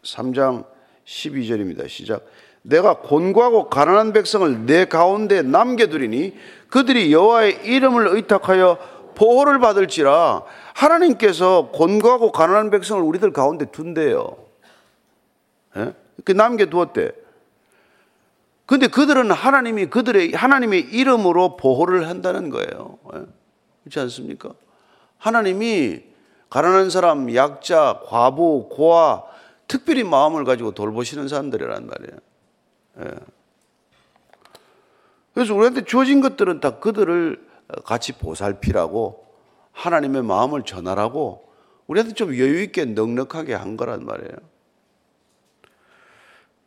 3장 0.04 0.66
12절입니다. 1.06 1.88
시작. 1.90 2.26
내가 2.64 3.00
곤고하고 3.00 3.70
가난한 3.70 4.14
백성을 4.14 4.66
내 4.66 4.86
가운데 4.86 5.42
남겨두리니 5.42 6.38
그들이 6.70 7.12
여호와의 7.12 7.66
이름을 7.66 8.08
의탁하여 8.08 8.78
보호를 9.16 9.60
받을지라 9.60 10.44
하나님께서 10.74 11.70
곤고하고 11.74 12.32
가난한 12.32 12.70
백성을 12.70 13.02
우리들 13.02 13.34
가운데 13.34 13.66
둔대요. 13.66 14.38
예? 15.78 15.94
그 16.24 16.32
남겨두었대. 16.32 17.21
근데 18.72 18.88
그들은 18.88 19.32
하나님이 19.32 19.88
그들의 19.88 20.32
하나님의 20.32 20.80
이름으로 20.94 21.58
보호를 21.58 22.08
한다는 22.08 22.50
거예요. 22.50 23.00
예? 23.14 23.26
그렇지 23.84 24.00
않습니까? 24.00 24.54
하나님이 25.18 26.04
가난한 26.50 26.90
사람, 26.90 27.36
약자, 27.36 28.00
과부, 28.06 28.70
고아, 28.72 29.24
특별히 29.68 30.06
마음을 30.06 30.46
가지고 30.46 30.72
돌보시는 30.72 31.28
사람들이란 31.28 31.86
말이에요. 31.86 32.20
예. 33.02 33.20
그래서 35.34 35.54
우리한테 35.54 35.84
주어진 35.84 36.22
것들은 36.22 36.62
다 36.62 36.80
그들을 36.80 37.46
같이 37.84 38.14
보살피라고 38.14 39.26
하나님의 39.74 40.24
마음을 40.24 40.64
전하라고 40.64 41.44
우리한테 41.88 42.14
좀 42.14 42.30
여유 42.38 42.62
있게 42.62 42.86
넉넉하게 42.86 43.54
한 43.54 43.76
거란 43.76 44.06
말이에요. 44.06 44.51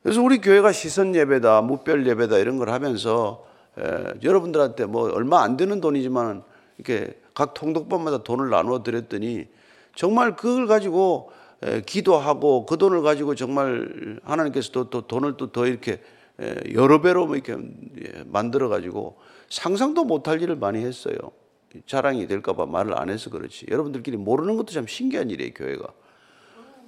그래서 0.05 0.21
우리 0.21 0.39
교회가 0.39 0.71
시선 0.73 1.15
예배다, 1.15 1.63
무별 1.63 2.07
예배다 2.07 2.37
이런 2.37 2.59
걸 2.59 2.69
하면서 2.69 3.43
에, 3.79 4.13
여러분들한테 4.23 4.85
뭐 4.85 5.11
얼마 5.11 5.43
안 5.43 5.57
되는 5.57 5.81
돈이지만 5.81 6.43
이렇게 6.77 7.19
각 7.33 7.55
통독반마다 7.55 8.23
돈을 8.23 8.51
나누어 8.51 8.83
드렸더니 8.83 9.47
정말 9.97 10.37
그걸 10.37 10.67
가지고 10.67 11.31
에, 11.63 11.81
기도하고 11.81 12.67
그 12.67 12.77
돈을 12.77 13.01
가지고 13.01 13.35
정말 13.35 14.21
하나님께서 14.25 14.73
또, 14.73 14.91
또 14.91 15.07
돈을 15.07 15.39
또 15.39 15.51
더 15.51 15.67
이렇게 15.67 16.03
에, 16.39 16.55
여러 16.75 17.01
배로 17.01 17.27
뭐 17.27 17.37
이렇게 17.37 17.55
예, 17.55 18.25
만들어 18.27 18.69
가지고 18.69 19.17
상상도 19.49 20.05
못할 20.05 20.43
일을 20.43 20.57
많이 20.57 20.85
했어요. 20.85 21.17
자랑이 21.87 22.27
될까봐 22.27 22.67
말을 22.67 22.99
안 22.99 23.09
해서 23.09 23.31
그렇지. 23.31 23.69
여러분들끼리 23.71 24.19
모르는 24.19 24.59
것도 24.59 24.67
참 24.67 24.87
신기한 24.87 25.31
일이에요, 25.31 25.55
교회가. 25.55 25.87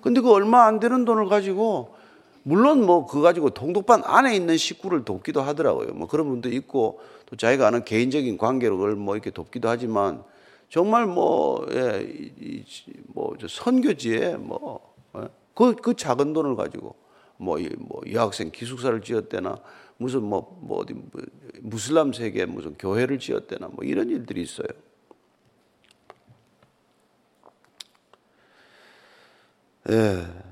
근데 0.02 0.20
그 0.20 0.30
얼마 0.30 0.66
안 0.66 0.80
되는 0.80 1.06
돈을 1.06 1.30
가지고 1.30 1.96
물론 2.48 2.86
뭐 2.86 3.06
그거 3.06 3.22
가지고 3.22 3.50
동독반 3.50 4.04
안에 4.04 4.36
있는 4.36 4.56
식구를 4.56 5.04
돕기도 5.04 5.42
하더라고요. 5.42 5.94
뭐 5.94 6.06
그런 6.06 6.28
분도 6.28 6.48
있고 6.48 7.00
또 7.26 7.34
자기가 7.34 7.66
아는 7.66 7.84
개인적인 7.84 8.38
관계로 8.38 8.76
그걸 8.76 8.94
뭐 8.94 9.16
이렇게 9.16 9.32
돕기도 9.32 9.68
하지만 9.68 10.22
정말 10.68 11.06
뭐, 11.06 11.66
예, 11.72 12.06
이, 12.08 12.62
뭐, 13.08 13.36
선교지에 13.48 14.36
뭐, 14.36 14.94
예? 15.16 15.28
그, 15.54 15.74
그 15.74 15.94
작은 15.94 16.32
돈을 16.34 16.54
가지고 16.54 16.94
뭐, 17.36 17.58
이, 17.58 17.68
뭐, 17.78 18.00
여학생 18.12 18.52
기숙사를 18.52 19.00
지었대나 19.00 19.58
무슨 19.96 20.22
뭐, 20.22 20.56
뭐 20.62 20.78
어디, 20.78 20.94
뭐, 20.94 21.10
무슬람 21.62 22.12
세계 22.12 22.46
무슨 22.46 22.74
교회를 22.74 23.18
지었대나 23.18 23.70
뭐 23.72 23.84
이런 23.84 24.08
일들이 24.08 24.42
있어요. 24.42 24.68
예. 29.90 30.45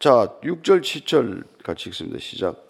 자, 0.00 0.32
6절, 0.42 0.80
7절 0.80 1.44
같이 1.62 1.90
읽습니다. 1.90 2.18
시작. 2.18 2.66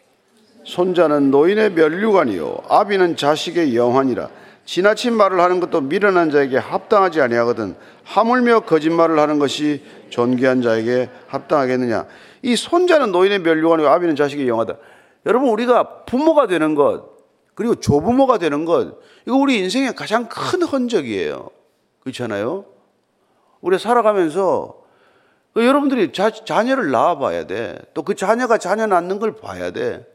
손자는 0.65 1.31
노인의 1.31 1.71
면류관이요. 1.75 2.65
아비는 2.69 3.15
자식의 3.15 3.77
영환이라. 3.77 4.29
지나친 4.65 5.15
말을 5.15 5.39
하는 5.39 5.61
것도 5.61 5.81
미련한 5.81 6.33
자에게 6.33 6.59
합당하지 6.59 7.21
아니하거든 7.21 7.77
하물며 8.03 8.61
거짓말을 8.61 9.21
하는 9.21 9.39
것이 9.39 9.81
존귀한 10.09 10.61
자에게 10.61 11.09
합당하겠느냐. 11.29 12.07
이 12.43 12.57
손자는 12.57 13.13
노인의 13.13 13.39
면류관이요. 13.39 13.89
아비는 13.89 14.17
자식의 14.17 14.49
영하다. 14.49 14.75
여러분 15.27 15.51
우리가 15.51 16.05
부모가 16.07 16.49
되는 16.49 16.75
것 16.75 17.11
그리고 17.55 17.77
조부모가 17.77 18.39
되는 18.39 18.65
것 18.65 18.99
이거 19.25 19.37
우리 19.37 19.57
인생의 19.61 19.95
가장 19.95 20.29
큰 20.29 20.63
흔적이에요. 20.63 21.49
그렇잖아요? 22.01 22.65
우리 23.61 23.79
살아가면서 23.79 24.80
그 24.80 24.80
여러분들이 25.57 26.13
자, 26.13 26.31
자녀를 26.31 26.91
낳아봐야 26.91 27.47
돼. 27.47 27.79
또 27.95 28.03
그 28.03 28.15
자녀가 28.15 28.59
자녀 28.59 28.87
낳는 28.87 29.19
걸 29.19 29.37
봐야 29.37 29.71
돼. 29.71 30.07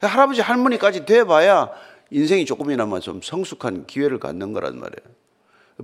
할아버지 0.00 0.40
할머니까지 0.40 1.04
돼봐야 1.04 1.70
인생이 2.10 2.44
조금이나마 2.46 3.00
좀 3.00 3.20
성숙한 3.22 3.86
기회를 3.86 4.18
갖는 4.18 4.52
거란 4.52 4.78
말이에요. 4.78 5.18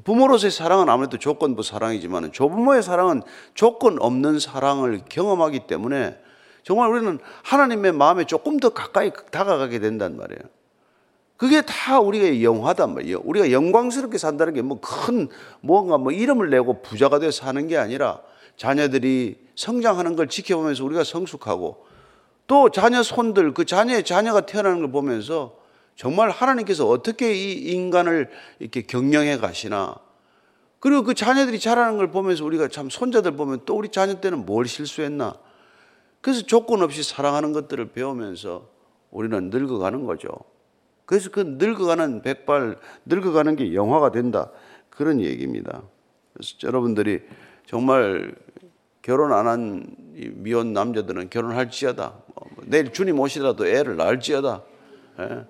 부모로서의 0.04 0.50
사랑은 0.50 0.88
아무래도 0.88 1.18
조건부 1.18 1.62
사랑이지만 1.62 2.32
조부모의 2.32 2.82
사랑은 2.82 3.22
조건 3.54 3.98
없는 4.00 4.38
사랑을 4.40 5.02
경험하기 5.08 5.66
때문에 5.66 6.18
정말 6.64 6.88
우리는 6.90 7.18
하나님의 7.42 7.92
마음에 7.92 8.24
조금 8.24 8.58
더 8.58 8.70
가까이 8.70 9.12
다가가게 9.30 9.78
된단 9.80 10.16
말이에요. 10.16 10.40
그게 11.36 11.60
다 11.62 12.00
우리가 12.00 12.42
영화단 12.42 12.94
말이에요. 12.94 13.20
우리가 13.24 13.50
영광스럽게 13.52 14.18
산다는 14.18 14.54
게 14.54 14.62
뭐 14.62 14.80
큰 14.80 15.28
뭔가 15.60 15.98
뭐 15.98 16.10
이름을 16.12 16.48
내고 16.50 16.80
부자가 16.82 17.18
돼서 17.18 17.44
사는 17.44 17.66
게 17.68 17.76
아니라 17.76 18.20
자녀들이 18.56 19.36
성장하는 19.56 20.16
걸 20.16 20.28
지켜보면서 20.28 20.84
우리가 20.84 21.04
성숙하고 21.04 21.86
또 22.46 22.70
자녀 22.70 23.02
손들 23.02 23.54
그 23.54 23.64
자녀의 23.64 24.04
자녀가 24.04 24.42
태어나는 24.42 24.80
걸 24.80 24.90
보면서 24.90 25.58
정말 25.96 26.30
하나님께서 26.30 26.88
어떻게 26.88 27.34
이 27.34 27.72
인간을 27.72 28.30
이렇게 28.58 28.82
경영해 28.82 29.38
가시나 29.38 29.96
그리고 30.80 31.02
그 31.02 31.14
자녀들이 31.14 31.58
자라는 31.58 31.96
걸 31.96 32.10
보면서 32.10 32.44
우리가 32.44 32.68
참 32.68 32.90
손자들 32.90 33.32
보면 33.36 33.60
또 33.64 33.76
우리 33.76 33.88
자녀 33.88 34.20
때는 34.20 34.44
뭘 34.44 34.66
실수했나 34.66 35.34
그래서 36.20 36.42
조건 36.42 36.82
없이 36.82 37.02
사랑하는 37.02 37.52
것들을 37.52 37.92
배우면서 37.92 38.68
우리는 39.10 39.50
늙어가는 39.50 40.04
거죠. 40.04 40.28
그래서 41.06 41.30
그 41.30 41.40
늙어가는 41.58 42.22
백발 42.22 42.76
늙어가는 43.06 43.56
게 43.56 43.74
영화가 43.74 44.10
된다 44.10 44.50
그런 44.90 45.20
얘기입니다. 45.20 45.82
그래서 46.32 46.56
여러분들이 46.62 47.22
정말 47.66 48.34
결혼 49.02 49.32
안 49.32 49.46
한 49.46 49.96
미혼 50.36 50.72
남자들은 50.72 51.30
결혼할지어다. 51.30 52.22
뭐, 52.34 52.48
뭐, 52.54 52.64
내일 52.66 52.92
주님 52.92 53.18
오시더라도 53.18 53.66
애를 53.66 53.96
낳을지어다. 53.96 54.62
예? 55.20 55.44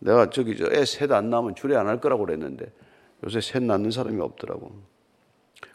내가 0.00 0.28
저기 0.30 0.56
저 0.56 0.66
애 0.66 0.82
셋 0.84 1.10
안 1.12 1.30
낳으면 1.30 1.54
주례 1.54 1.76
안 1.76 1.86
할 1.86 2.00
거라고 2.00 2.26
그랬는데 2.26 2.70
요새 3.24 3.40
셋 3.40 3.62
낳는 3.62 3.90
사람이 3.90 4.20
없더라고. 4.20 4.72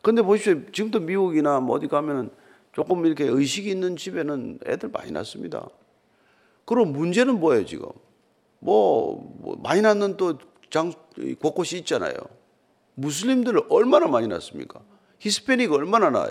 근데 0.01 0.21
보십시오. 0.21 0.61
지금도 0.71 0.99
미국이나 0.99 1.59
뭐 1.59 1.75
어디 1.75 1.87
가면은 1.87 2.29
조금 2.71 3.05
이렇게 3.05 3.25
의식이 3.25 3.69
있는 3.69 3.95
집에는 3.95 4.59
애들 4.67 4.89
많이 4.89 5.11
낳습니다. 5.11 5.67
그럼 6.65 6.91
문제는 6.93 7.39
뭐예요, 7.39 7.65
지금? 7.65 7.87
뭐, 8.59 9.35
뭐 9.39 9.57
많이 9.63 9.81
낳는 9.81 10.17
또 10.17 10.37
장, 10.69 10.93
곳곳이 11.39 11.79
있잖아요. 11.79 12.13
무슬림들을 12.93 13.63
얼마나 13.69 14.05
많이 14.07 14.27
낳습니까? 14.27 14.79
히스패닉 15.19 15.71
얼마나 15.71 16.09
나요? 16.09 16.29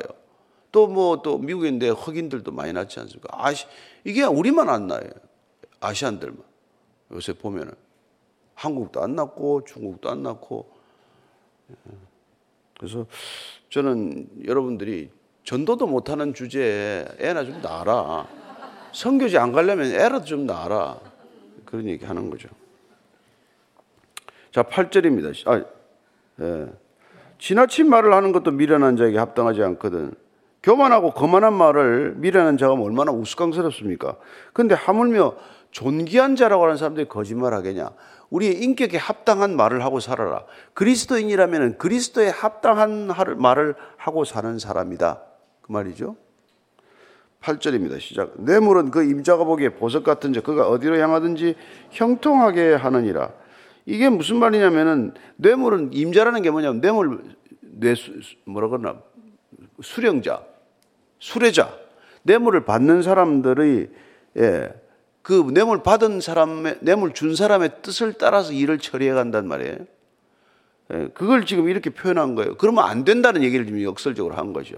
또 0.72 0.86
뭐 0.86 1.22
또 1.22 1.38
미국인데 1.38 1.88
흑인들도 1.90 2.52
많이 2.52 2.72
낳지 2.72 3.00
않습니까? 3.00 3.28
아시 3.32 3.66
이게 4.04 4.24
우리만 4.24 4.68
안 4.68 4.86
나요. 4.86 5.08
아시안들만 5.80 6.38
요새 7.12 7.32
보면은 7.32 7.72
한국도 8.54 9.02
안 9.02 9.14
낳고 9.14 9.64
중국도 9.64 10.10
안 10.10 10.22
낳고 10.22 10.70
그래서 12.78 13.06
저는 13.70 14.28
여러분들이 14.46 15.10
전도도 15.44 15.86
못하는 15.86 16.34
주제에 16.34 17.06
애나 17.18 17.44
좀 17.44 17.60
낳아라. 17.62 18.28
성교지 18.92 19.38
안 19.38 19.52
가려면 19.52 19.92
애라도 19.92 20.24
좀 20.24 20.46
낳아라. 20.46 21.00
그런 21.64 21.86
얘기 21.88 22.04
하는 22.04 22.30
거죠. 22.30 22.48
자, 24.52 24.62
8절입니다. 24.62 25.46
아, 25.48 25.64
예. 26.40 26.66
지나친 27.38 27.88
말을 27.88 28.12
하는 28.12 28.32
것도 28.32 28.50
미련한 28.50 28.96
자에게 28.96 29.18
합당하지 29.18 29.62
않거든. 29.62 30.12
교만하고 30.62 31.12
거만한 31.12 31.54
말을 31.54 32.14
미련한 32.16 32.58
자가 32.58 32.74
얼마나 32.74 33.12
우스꽝스럽습니까? 33.12 34.16
근데 34.52 34.74
하물며 34.74 35.34
존귀한 35.70 36.36
자라고 36.36 36.64
하는 36.64 36.76
사람들이 36.76 37.08
거짓말 37.08 37.54
하겠냐? 37.54 37.90
우리의 38.30 38.62
인격에 38.62 38.98
합당한 38.98 39.56
말을 39.56 39.84
하고 39.84 40.00
살아라. 40.00 40.44
그리스도인이라면 40.74 41.78
그리스도에 41.78 42.28
합당한 42.28 43.08
말을 43.36 43.74
하고 43.96 44.24
사는 44.24 44.58
사람이다. 44.58 45.22
그 45.62 45.72
말이죠. 45.72 46.16
8절입니다. 47.40 48.00
시작. 48.00 48.32
뇌물은 48.36 48.90
그 48.90 49.04
임자가 49.04 49.44
보기에 49.44 49.70
보석 49.70 50.02
같은 50.02 50.32
자 50.32 50.40
그가 50.40 50.68
어디로 50.68 50.98
향하든지 50.98 51.54
형통하게 51.90 52.74
하느니라. 52.74 53.30
이게 53.88 54.10
무슨 54.10 54.36
말이냐면은 54.36 55.14
뇌물은 55.36 55.94
임자라는 55.94 56.42
게 56.42 56.50
뭐냐면 56.50 56.82
뇌물 56.82 57.20
뇌 57.62 57.94
뭐라 58.44 58.68
그러나 58.68 59.00
수령자, 59.80 60.42
수레자, 61.18 61.72
뇌물을 62.22 62.66
받는 62.66 63.00
사람들의 63.00 63.88
예, 64.36 64.68
그 65.22 65.50
뇌물 65.54 65.82
받은 65.82 66.20
사람의 66.20 66.80
뇌물 66.80 67.14
준 67.14 67.34
사람의 67.34 67.80
뜻을 67.80 68.12
따라서 68.18 68.52
일을 68.52 68.76
처리해 68.76 69.14
간단 69.14 69.48
말이에요. 69.48 69.78
예, 70.92 71.08
그걸 71.14 71.46
지금 71.46 71.70
이렇게 71.70 71.88
표현한 71.88 72.34
거예요. 72.34 72.58
그러면 72.58 72.84
안 72.84 73.06
된다는 73.06 73.42
얘기를 73.42 73.64
지금 73.64 73.82
역설적으로 73.82 74.34
한 74.34 74.52
거죠. 74.52 74.76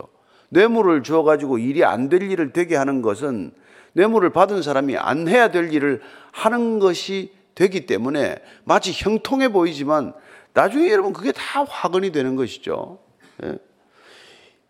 뇌물을 0.51 1.03
줘 1.03 1.25
가지고 1.25 1.59
일이 1.59 1.83
안 1.85 2.09
될 2.09 2.23
일을 2.23 2.53
되게 2.53 2.77
하는 2.77 3.03
것은 3.03 3.51
뇌물을 3.95 4.31
받은 4.31 4.63
사람이 4.63 4.97
안 4.97 5.27
해야 5.27 5.51
될 5.51 5.73
일을 5.73 6.01
하는 6.31 6.79
것이 6.79 7.40
되기 7.55 7.87
때문에 7.87 8.37
마치 8.65 8.93
형통해 8.93 9.51
보이지만 9.51 10.13
나중에 10.53 10.91
여러분 10.91 11.13
그게 11.13 11.33
다 11.33 11.65
화근이 11.65 12.13
되는 12.13 12.37
것이죠. 12.37 12.99
예. 13.45 13.59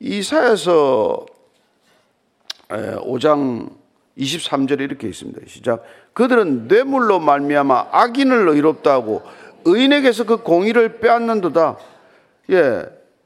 이사에서 0.01 1.27
5장 2.69 3.71
23절에 4.19 4.81
이렇게 4.81 5.09
있습니다. 5.09 5.41
시작. 5.47 5.83
그들은 6.13 6.69
뇌물로 6.69 7.21
말미암아 7.21 7.89
악인을 7.91 8.49
의롭다 8.49 8.93
하고 8.93 9.23
의인에게서 9.65 10.25
그 10.25 10.39
공의를 10.39 11.01
빼앗는도다. 11.01 11.79
예. 12.51 12.85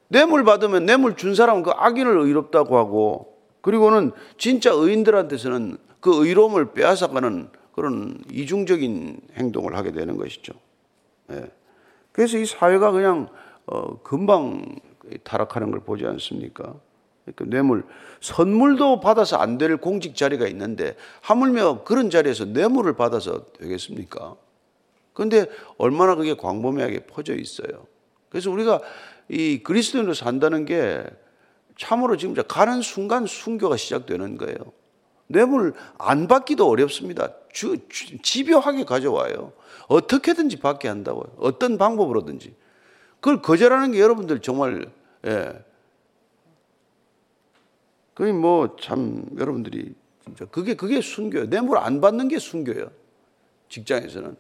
뇌물 0.09 0.45
받으면 0.45 0.87
뇌물 0.87 1.17
준 1.17 1.35
사람은 1.35 1.62
그 1.62 1.71
악인을 1.71 2.19
의롭다고 2.19 2.77
하고 2.77 3.38
그리고는 3.62 4.12
진짜 4.37 4.71
의인들한테서는 4.71 5.79
그 6.01 6.27
의로움을 6.27 6.73
빼앗아가는 6.73 7.49
그런 7.74 8.22
이중적인 8.30 9.20
행동을 9.37 9.76
하게 9.76 9.92
되는 9.92 10.16
것이죠. 10.16 10.52
예. 11.32 11.50
그래서 12.12 12.38
이 12.38 12.46
사회가 12.46 12.92
그냥 12.92 13.28
어, 13.66 14.00
금방 14.02 14.76
타락하는 15.24 15.70
걸 15.70 15.80
보지 15.80 16.06
않습니까? 16.06 16.74
그러니까 17.24 17.44
뇌물, 17.46 17.84
선물도 18.20 19.00
받아서 19.00 19.38
안 19.38 19.58
될 19.58 19.76
공직 19.78 20.14
자리가 20.14 20.46
있는데 20.48 20.94
하물며 21.22 21.84
그런 21.84 22.10
자리에서 22.10 22.44
뇌물을 22.44 22.92
받아서 22.94 23.46
되겠습니까? 23.58 24.37
그런데 25.12 25.46
얼마나 25.78 26.14
그게 26.14 26.34
광범위하게 26.34 27.06
퍼져 27.06 27.34
있어요. 27.34 27.87
그래서 28.28 28.50
우리가 28.50 28.80
이 29.28 29.62
그리스도인으로 29.62 30.12
산다는 30.14 30.64
게 30.64 31.04
참으로 31.78 32.16
지금 32.16 32.34
가는 32.34 32.82
순간 32.82 33.26
순교가 33.26 33.76
시작되는 33.76 34.37
거예요. 34.37 34.56
뇌물 35.26 35.72
안 35.98 36.28
받기도 36.28 36.68
어렵습니다. 36.68 37.32
주, 37.55 37.79
주, 37.88 38.19
집요하게 38.21 38.85
가져와요. 38.85 39.53
어떻게든지 39.87 40.59
받게 40.59 40.88
한다고요. 40.88 41.37
어떤 41.38 41.79
방법으로든지. 41.79 42.55
그걸 43.21 43.40
거절하는 43.40 43.93
게 43.93 44.01
여러분들 44.01 44.40
정말, 44.40 44.93
예. 45.25 45.64
그게 48.12 48.33
뭐 48.33 48.77
참 48.81 49.25
여러분들이 49.38 49.95
진짜 50.25 50.45
그게, 50.47 50.75
그게 50.75 51.01
순교예요. 51.01 51.49
뇌물 51.49 51.79
안 51.79 52.01
받는 52.01 52.29
게 52.29 52.38
순교예요. 52.38 52.90
직장에서는. 53.69 54.37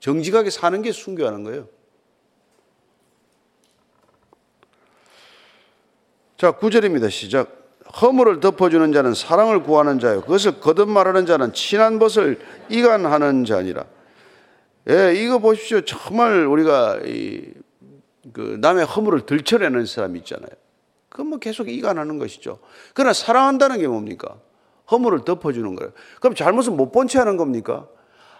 정직하게 0.00 0.50
사는 0.50 0.80
게 0.82 0.90
순교하는 0.90 1.44
거예요. 1.44 1.68
자, 6.38 6.52
9절입니다. 6.52 7.10
시작. 7.10 7.63
허물을 8.00 8.40
덮어주는 8.40 8.92
자는 8.92 9.14
사랑을 9.14 9.62
구하는 9.62 9.98
자요. 9.98 10.20
그것을 10.22 10.60
거듭 10.60 10.88
말하는 10.88 11.26
자는 11.26 11.52
친한 11.52 11.98
것을 11.98 12.40
이간하는 12.68 13.44
자니라. 13.44 13.84
예, 14.90 15.14
이거 15.14 15.38
보십시오. 15.38 15.80
정말 15.82 16.46
우리가 16.46 17.00
이, 17.04 17.52
그 18.32 18.58
남의 18.60 18.84
허물을 18.84 19.26
들춰내는 19.26 19.86
사람 19.86 20.16
있잖아요. 20.16 20.50
그건 21.08 21.28
뭐 21.28 21.38
계속 21.38 21.68
이간하는 21.68 22.18
것이죠. 22.18 22.58
그러나 22.92 23.12
사랑한다는 23.12 23.78
게 23.78 23.86
뭡니까? 23.86 24.36
허물을 24.90 25.24
덮어주는 25.24 25.74
거예요. 25.76 25.92
그럼 26.20 26.34
잘못은 26.34 26.76
못 26.76 26.90
본 26.92 27.06
채 27.06 27.18
하는 27.18 27.36
겁니까? 27.36 27.86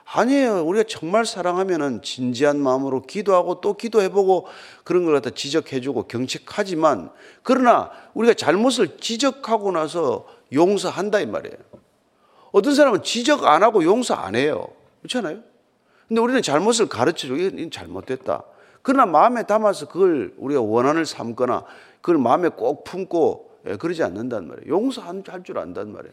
아니에요. 0.05 0.65
우리가 0.67 0.85
정말 0.89 1.25
사랑하면은 1.25 2.03
진지한 2.03 2.61
마음으로 2.61 3.03
기도하고 3.03 3.61
또 3.61 3.75
기도해보고 3.75 4.47
그런 4.85 5.05
걸 5.05 5.15
갖다 5.15 5.31
지적해주고 5.31 6.05
경책하지만 6.05 7.11
그러나 7.43 7.91
우리가 8.13 8.35
잘못을 8.35 8.99
지적하고 8.99 9.73
나서 9.73 10.27
용서한다 10.53 11.21
이 11.21 11.27
말이에요. 11.27 11.57
어떤 12.53 12.75
사람은 12.75 13.03
지적 13.03 13.45
안 13.47 13.63
하고 13.63 13.83
용서 13.83 14.15
안 14.15 14.37
해요. 14.37 14.69
그렇잖아요. 15.03 15.41
근데 16.07 16.21
우리는 16.21 16.43
잘못을 16.43 16.87
가르쳐주고 16.89 17.37
이건 17.37 17.71
잘못됐다. 17.71 18.45
그러나 18.83 19.07
마음에 19.07 19.45
담아서 19.45 19.89
그걸 19.89 20.35
우리가 20.37 20.61
원한을 20.61 21.07
삼거나 21.07 21.65
그걸 22.03 22.19
마음에 22.19 22.51
꼭 22.51 22.85
품고 22.85 23.51
예, 23.51 23.54
그러지 23.79 24.03
않는단 24.03 24.47
말이에요. 24.47 24.69
용서할 24.69 25.43
줄 25.43 25.59
안단 25.59 25.93
말이에요. 25.93 26.13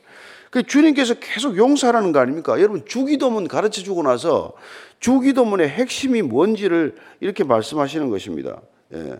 그 0.49 0.63
주님께서 0.63 1.15
계속 1.15 1.57
용서하라는 1.57 2.13
거 2.13 2.19
아닙니까? 2.19 2.59
여러분 2.59 2.85
주기도문 2.85 3.47
가르쳐 3.47 3.81
주고 3.81 4.03
나서 4.03 4.53
주기도문의 4.99 5.67
핵심이 5.67 6.21
뭔지를 6.21 6.95
이렇게 7.19 7.43
말씀하시는 7.43 8.09
것입니다. 8.09 8.61
예. 8.93 9.19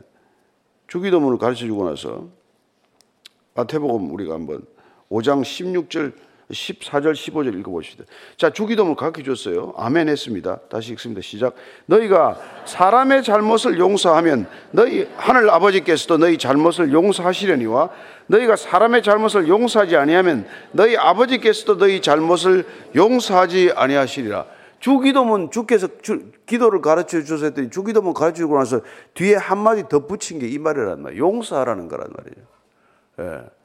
주기도문을 0.88 1.38
가르쳐 1.38 1.66
주고 1.66 1.90
나서 1.90 2.30
마태복음 3.56 4.12
우리가 4.12 4.34
한번 4.34 4.66
5장 5.10 5.42
16절 5.42 6.14
14절 6.52 7.14
15절 7.14 7.58
읽어보시다. 7.60 8.04
자, 8.38 8.50
주기도문 8.50 8.96
가르쳐 8.96 9.24
줬어요. 9.24 9.74
아멘 9.78 10.10
했습니다. 10.10 10.60
다시 10.70 10.92
읽습니다. 10.94 11.22
시작. 11.22 11.56
너희가 11.88 12.40
사람의 12.66 13.24
잘못을 13.24 13.80
용서하면 13.80 14.48
너희 14.72 15.08
하늘 15.18 15.50
아버지께서도 15.50 16.18
너희 16.18 16.38
잘못을 16.38 16.92
용서하시려니와 16.92 17.90
너희가 18.28 18.56
사람의 18.56 19.04
잘못을 19.04 19.48
용서하지 19.48 19.98
아니하면 19.98 20.48
너희 20.72 20.96
아버지께서도 20.96 21.78
너희 21.78 22.02
잘못을 22.02 22.66
용서하지 22.96 23.72
아니하시리라. 23.76 24.46
주기도문 24.80 25.52
주께서 25.52 25.88
주, 26.02 26.32
기도를 26.48 26.82
가르쳐 26.82 27.22
주셨더니 27.22 27.70
주기도문 27.70 28.14
가르쳐 28.14 28.38
주고 28.38 28.58
나서 28.58 28.82
뒤에 29.14 29.36
한마디 29.36 29.88
덧붙인 29.88 30.40
게 30.40 30.48
이 30.48 30.58
말이란 30.58 31.02
말이에요. 31.04 31.24
용서하라는 31.24 31.88
거란 31.88 32.08
말이에요. 32.18 32.46
예. 33.20 33.61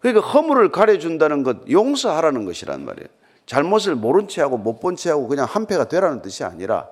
그러니까 0.00 0.26
허물을 0.26 0.70
가려준다는 0.70 1.42
것, 1.42 1.68
용서하라는 1.70 2.44
것이란 2.44 2.84
말이에요. 2.84 3.08
잘못을 3.46 3.94
모른 3.94 4.28
채 4.28 4.42
하고 4.42 4.58
못 4.58 4.78
본 4.80 4.94
채 4.96 5.10
하고 5.10 5.26
그냥 5.26 5.46
한패가 5.48 5.88
되라는 5.88 6.22
뜻이 6.22 6.44
아니라 6.44 6.86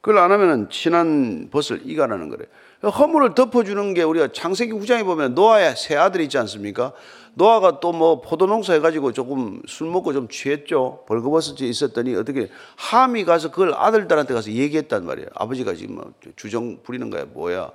그걸 0.00 0.18
안 0.18 0.32
하면은 0.32 0.70
친한 0.70 1.48
벗을 1.50 1.82
이간하는 1.84 2.30
거래요. 2.30 2.48
허물을 2.82 3.34
덮어주는 3.34 3.92
게 3.92 4.02
우리가 4.02 4.28
창세기 4.32 4.72
9장에 4.72 5.04
보면 5.04 5.34
노아의 5.34 5.76
세 5.76 5.94
아들이 5.96 6.24
있지 6.24 6.38
않습니까? 6.38 6.92
노아가 7.34 7.80
또 7.80 7.92
뭐 7.92 8.22
포도 8.22 8.46
농사 8.46 8.72
해가지고 8.72 9.12
조금 9.12 9.60
술 9.66 9.88
먹고 9.90 10.14
좀 10.14 10.28
취했죠. 10.28 11.04
벌거벗어 11.06 11.54
있었더니 11.60 12.14
어떻게 12.16 12.48
함이 12.76 13.24
가서 13.26 13.50
그걸 13.50 13.74
아들들한테 13.74 14.32
가서 14.32 14.50
얘기했단 14.50 15.04
말이에요. 15.04 15.28
아버지가 15.34 15.74
지금 15.74 15.96
뭐 15.96 16.12
주정 16.36 16.78
부리는 16.82 17.10
거야 17.10 17.26
뭐야. 17.26 17.70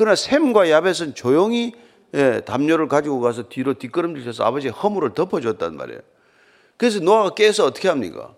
그러나 0.00 0.16
샘과 0.16 0.70
야벳은 0.70 1.14
조용히 1.14 1.74
예, 2.14 2.40
담요를 2.40 2.88
가지고 2.88 3.20
가서 3.20 3.50
뒤로 3.50 3.74
뒷걸음질 3.74 4.24
쳐서 4.24 4.44
아버지의 4.44 4.72
허물을 4.72 5.12
덮어줬단 5.12 5.76
말이에요. 5.76 6.00
그래서 6.78 7.00
노아가 7.00 7.34
깨서 7.34 7.66
어떻게 7.66 7.90
합니까? 7.90 8.34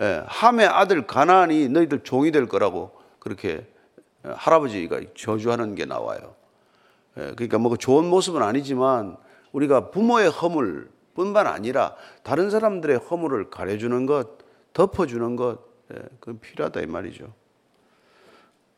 예, 0.00 0.22
함의 0.26 0.66
아들 0.66 1.06
가나안이 1.06 1.68
너희들 1.68 2.04
종이 2.04 2.30
될 2.30 2.48
거라고 2.48 2.92
그렇게 3.18 3.66
할아버지가 4.22 5.00
저주하는 5.14 5.74
게 5.74 5.84
나와요. 5.84 6.36
예, 7.18 7.32
그러니까 7.36 7.58
뭐그 7.58 7.76
좋은 7.76 8.06
모습은 8.06 8.42
아니지만 8.42 9.18
우리가 9.52 9.90
부모의 9.90 10.30
허물 10.30 10.88
뿐만 11.14 11.46
아니라 11.46 11.96
다른 12.22 12.48
사람들의 12.48 12.96
허물을 12.96 13.50
가려주는 13.50 14.06
것, 14.06 14.38
덮어주는 14.72 15.36
것, 15.36 15.58
예, 15.92 15.98
그건 16.18 16.40
필요하다 16.40 16.80
이 16.80 16.86
말이죠. 16.86 17.30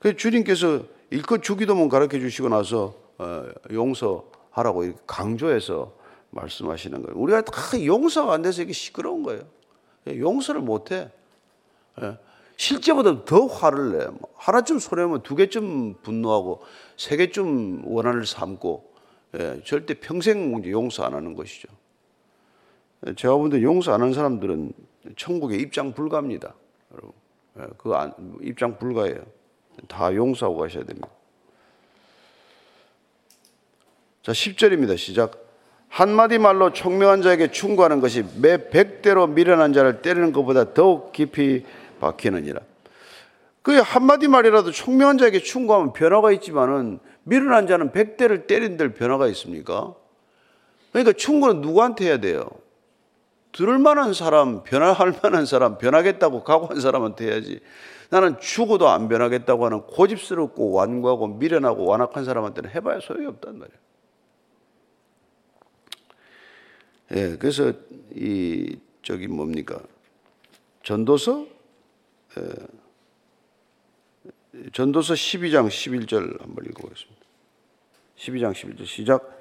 그 0.00 0.16
주님께서 0.16 0.95
일껏 1.10 1.42
주기도문 1.42 1.88
가르쳐 1.88 2.18
주시고 2.18 2.48
나서 2.48 2.94
어, 3.18 3.48
용서하라고 3.72 4.92
강조해서 5.06 5.92
말씀하시는 6.30 7.02
거예요. 7.02 7.18
우리가 7.18 7.42
다 7.42 7.52
용서가 7.84 8.32
안 8.32 8.42
돼서 8.42 8.62
이게 8.62 8.72
시끄러운 8.72 9.22
거예요. 9.22 9.42
예, 10.08 10.18
용서를 10.18 10.60
못 10.60 10.92
해. 10.92 11.10
실제보다 12.56 13.24
더 13.24 13.46
화를 13.46 13.98
내. 13.98 14.06
뭐 14.06 14.30
하나쯤 14.36 14.78
손해면 14.78 15.22
두 15.22 15.34
개쯤 15.34 15.94
분노하고 16.02 16.62
세 16.96 17.16
개쯤 17.16 17.82
원한을 17.86 18.26
삼고 18.26 18.92
예, 19.38 19.60
절대 19.64 19.94
평생 19.94 20.62
용서 20.66 21.04
안 21.04 21.14
하는 21.14 21.34
것이죠. 21.34 21.68
예, 23.06 23.14
제가 23.14 23.36
본데 23.36 23.62
용서 23.62 23.92
안 23.92 24.00
하는 24.00 24.12
사람들은 24.12 24.72
천국에 25.16 25.56
입장 25.56 25.92
불가입니다. 25.92 26.54
여러분. 26.92 27.12
예, 27.58 27.62
그 27.78 27.92
입장 28.42 28.78
불가예요. 28.78 29.24
다 29.88 30.14
용서하고 30.14 30.58
가셔야 30.58 30.84
됩니다. 30.84 31.08
자, 34.22 34.32
10절입니다. 34.32 34.96
시작. 34.98 35.46
한마디 35.88 36.38
말로 36.38 36.72
총명한 36.72 37.22
자에게 37.22 37.50
충고하는 37.50 38.00
것이 38.00 38.24
매 38.40 38.68
백대로 38.68 39.26
미련한 39.26 39.72
자를 39.72 40.02
때리는 40.02 40.32
것보다 40.32 40.74
더욱 40.74 41.12
깊이 41.12 41.64
박히느니라. 42.00 42.60
그 43.62 43.78
한마디 43.78 44.28
말이라도 44.28 44.72
총명한 44.72 45.18
자에게 45.18 45.40
충고하면 45.40 45.92
변화가 45.92 46.32
있지만은 46.32 46.98
미련한 47.24 47.66
자는 47.66 47.92
백대를 47.92 48.46
때린들 48.46 48.94
변화가 48.94 49.26
있습니까? 49.28 49.94
그러니까 50.92 51.12
충고는 51.12 51.62
누구한테 51.62 52.06
해야 52.06 52.18
돼요? 52.18 52.48
들을 53.52 53.78
만한 53.78 54.12
사람, 54.12 54.62
변화할 54.64 55.14
만한 55.22 55.46
사람, 55.46 55.78
변하겠다고 55.78 56.44
각오한 56.44 56.80
사람한테 56.80 57.26
해야지. 57.26 57.60
나는 58.10 58.38
죽어도 58.38 58.88
안 58.88 59.08
변하겠다고 59.08 59.64
하는 59.64 59.82
고집스럽고 59.82 60.72
완고하고 60.72 61.26
미련하고 61.26 61.86
완악한 61.86 62.24
사람한테는 62.24 62.70
해봐야 62.70 63.00
소용이 63.00 63.26
없단 63.26 63.58
말이에요. 63.58 63.78
예, 67.12 67.36
그래서 67.36 67.72
이 68.14 68.78
저기 69.02 69.28
뭡니까 69.28 69.80
전도서 70.82 71.46
전도서 74.72 75.14
12장 75.14 75.68
11절 75.68 76.40
한번 76.40 76.64
읽어보겠습니다. 76.64 77.20
12장 78.16 78.52
11절 78.52 78.86
시작. 78.86 79.36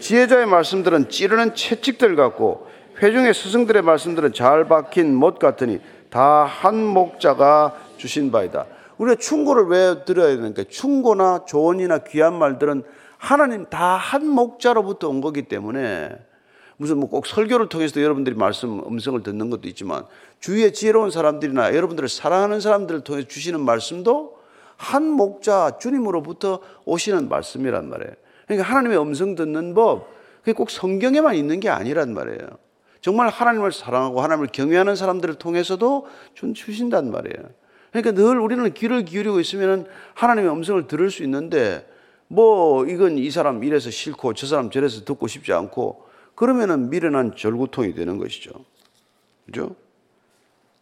지혜자의 0.00 0.46
말씀들은 0.46 1.08
찌르는 1.08 1.54
채찍들 1.54 2.16
같고 2.16 2.68
회중의 2.98 3.34
스승들의 3.34 3.82
말씀들은 3.82 4.32
잘 4.32 4.66
박힌 4.66 5.14
못 5.14 5.38
같으니 5.38 5.80
다 6.10 6.44
한 6.44 6.76
목자가 6.84 7.74
주신 7.96 8.30
바이다. 8.30 8.66
우리가 8.98 9.16
충고를 9.20 9.64
왜 9.66 10.04
드려야 10.04 10.36
되니까 10.36 10.64
충고나 10.68 11.44
조언이나 11.46 11.98
귀한 11.98 12.34
말들은 12.38 12.82
하나님 13.18 13.66
다 13.66 13.96
한 13.96 14.26
목자로부터 14.28 15.08
온 15.08 15.20
거기 15.20 15.42
때문에 15.42 16.10
무슨 16.78 16.98
뭐 16.98 17.08
꼭 17.08 17.26
설교를 17.26 17.68
통해서 17.68 18.00
여러분들이 18.02 18.36
말씀 18.36 18.80
음성을 18.86 19.22
듣는 19.22 19.48
것도 19.50 19.68
있지만 19.68 20.04
주위에 20.40 20.72
지혜로운 20.72 21.10
사람들이나 21.10 21.74
여러분들을 21.74 22.08
사랑하는 22.08 22.60
사람들을 22.60 23.00
통해 23.02 23.24
주시는 23.26 23.60
말씀도 23.60 24.36
한 24.76 25.04
목자 25.08 25.78
주님으로부터 25.80 26.60
오시는 26.84 27.28
말씀이란 27.30 27.88
말이에요. 27.88 28.12
그러니까 28.46 28.68
하나님의 28.68 28.98
음성 29.00 29.34
듣는 29.34 29.72
법 29.74 30.08
그게 30.40 30.52
꼭 30.52 30.70
성경에만 30.70 31.34
있는 31.34 31.60
게 31.60 31.70
아니란 31.70 32.12
말이에요. 32.14 32.40
정말 33.06 33.28
하나님을 33.28 33.70
사랑하고 33.70 34.20
하나님을 34.20 34.48
경외하는 34.48 34.96
사람들을 34.96 35.36
통해서도 35.36 36.08
준 36.34 36.54
주신단 36.54 37.12
말이에요. 37.12 37.50
그러니까 37.92 38.10
늘 38.10 38.40
우리는 38.40 38.74
귀를 38.74 39.04
기울이고 39.04 39.38
있으면 39.38 39.86
하나님의 40.14 40.50
음성을 40.50 40.88
들을 40.88 41.08
수 41.12 41.22
있는데 41.22 41.88
뭐 42.26 42.84
이건 42.84 43.16
이 43.16 43.30
사람 43.30 43.62
이래서 43.62 43.92
싫고 43.92 44.34
저 44.34 44.48
사람 44.48 44.70
저래서 44.70 45.04
듣고 45.04 45.28
싶지 45.28 45.52
않고 45.52 46.04
그러면은 46.34 46.90
미련한 46.90 47.36
절구통이 47.36 47.94
되는 47.94 48.18
것이죠. 48.18 48.50
그죠? 49.46 49.76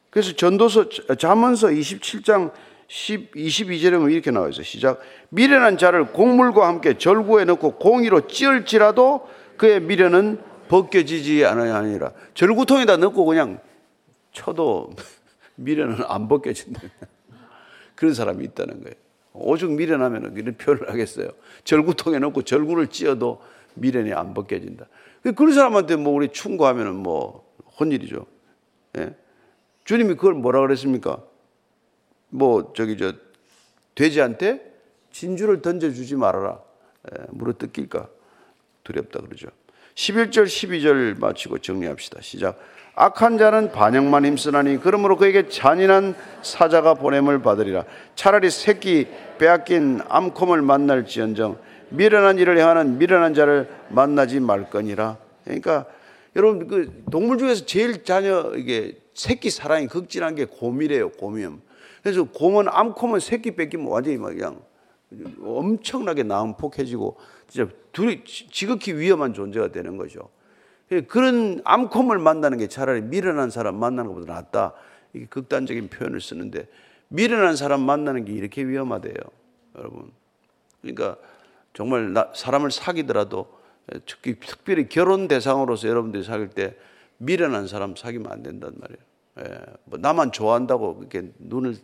그래서 0.09 0.33
전도서 0.33 0.89
잠언서 1.19 1.67
27장 1.67 2.53
10, 2.89 3.33
22절에 3.33 3.99
보면 3.99 4.13
이렇게 4.13 4.31
나와 4.31 4.49
있어요. 4.49 4.63
시작. 4.63 4.99
미련한 5.29 5.77
자를 5.77 6.07
곡물과 6.07 6.67
함께 6.67 6.97
절구에 6.97 7.45
넣고 7.45 7.73
공의로 7.73 8.29
찌을지라도 8.29 9.29
그의 9.59 9.83
미련은 9.83 10.54
벗겨지지 10.69 11.45
않으니라. 11.45 12.13
절구통에다 12.35 12.97
넣고 12.99 13.25
그냥 13.25 13.61
쳐도 14.33 14.91
미련은 15.57 16.05
안 16.07 16.29
벗겨진다. 16.29 16.81
그런 17.95 18.15
사람이 18.15 18.45
있다는 18.45 18.83
거예요. 18.83 18.95
오죽 19.33 19.73
미련하면 19.73 20.37
이런 20.37 20.57
표현을 20.57 20.91
하겠어요. 20.91 21.29
절구통에 21.65 22.19
넣고 22.21 22.43
절구를 22.43 22.89
찧어도 22.89 23.43
미련이 23.75 24.13
안 24.13 24.35
벗겨진다. 24.35 24.87
그런 25.37 25.53
사람한테 25.53 25.97
뭐 25.97 26.13
우리 26.13 26.29
충고하면은 26.29 26.95
뭐 26.97 27.45
혼일이죠. 27.81 28.27
예? 28.99 29.15
주님이 29.85 30.15
그걸 30.15 30.35
뭐라 30.35 30.61
그랬습니까? 30.61 31.23
뭐 32.29 32.73
저기 32.75 32.97
저 32.97 33.13
돼지한테 33.95 34.75
진주를 35.11 35.63
던져주지 35.63 36.17
말아라. 36.17 36.61
예, 37.13 37.25
물어 37.31 37.53
뜯길까 37.53 38.09
두렵다 38.83 39.21
그러죠. 39.21 39.49
11절 39.95 40.45
12절 40.45 41.19
마치고 41.21 41.59
정리합시다. 41.59 42.21
시작. 42.21 42.59
악한 42.97 43.39
자는 43.39 43.73
반역만 43.73 44.25
힘쓰나니 44.25 44.79
그러므로 44.81 45.17
그에게 45.17 45.49
잔인한 45.49 46.15
사자가 46.43 46.95
보냄을 46.95 47.43
받으리라. 47.43 47.85
차라리 48.15 48.51
새끼 48.51 49.09
빼앗긴 49.39 50.01
암콤을 50.09 50.63
만날지언정 50.63 51.59
미련한 51.91 52.39
일을 52.39 52.59
행하는 52.59 52.99
미련한 52.99 53.35
자를 53.35 53.69
만나지 53.89 54.41
말거니라. 54.41 55.17
그러니까 55.45 55.87
여러분 56.37 56.67
그 56.69 57.05
동물 57.11 57.39
중에서 57.39 57.67
제일 57.67 58.05
자녀 58.05 58.53
이게 58.57 58.97
새끼 59.15 59.51
사랑이 59.51 59.87
극진한 59.87 60.35
게 60.35 60.45
곰이래요. 60.45 61.11
곰이요. 61.11 61.59
그래서 62.03 62.25
곰은 62.25 62.67
암콤은 62.69 63.21
새끼 63.21 63.53
뺏기면 63.53 63.87
완전히 63.89 64.19
막 64.19 64.29
그냥 64.29 64.61
엄청나게 65.43 66.25
난폭해지고 66.25 67.17
진짜 67.49 67.71
둘이 67.93 68.25
지극히 68.25 68.93
위험한 68.95 69.35
존재가 69.35 69.69
되는 69.69 69.97
거죠. 69.97 70.29
예, 70.93 71.01
그런 71.03 71.61
암콤을 71.65 72.19
만나는 72.19 72.59
게 72.59 72.69
차라리 72.69 73.01
미련한 73.01 73.51
사람 73.51 73.77
만나는 73.77 74.13
것보다 74.13 74.35
낫다. 74.35 74.75
이게 75.13 75.27
극단적인 75.27 75.89
표현을 75.89 76.21
쓰는데 76.21 76.69
미련한 77.09 77.57
사람 77.57 77.81
만나는 77.81 78.25
게 78.25 78.33
이렇게 78.33 78.65
위험하대요. 78.65 79.15
여러분. 79.77 80.11
그러니까 80.83 81.17
정말 81.73 82.15
사람을 82.35 82.71
사귀더라도 82.71 83.49
특히 84.07 84.39
특별히 84.39 84.89
결혼 84.89 85.29
대상으로서 85.29 85.89
여러분들이 85.89 86.25
사귈 86.25 86.51
때 86.51 86.77
미련한 87.19 87.67
사람 87.67 87.97
사귀면 87.97 88.31
안 88.31 88.43
된단 88.43 88.75
말이에요. 88.77 88.99
예, 89.41 89.73
뭐 89.85 89.99
나만 89.99 90.33
좋아한다고 90.33 90.99
이렇게 91.01 91.33
눈을 91.39 91.77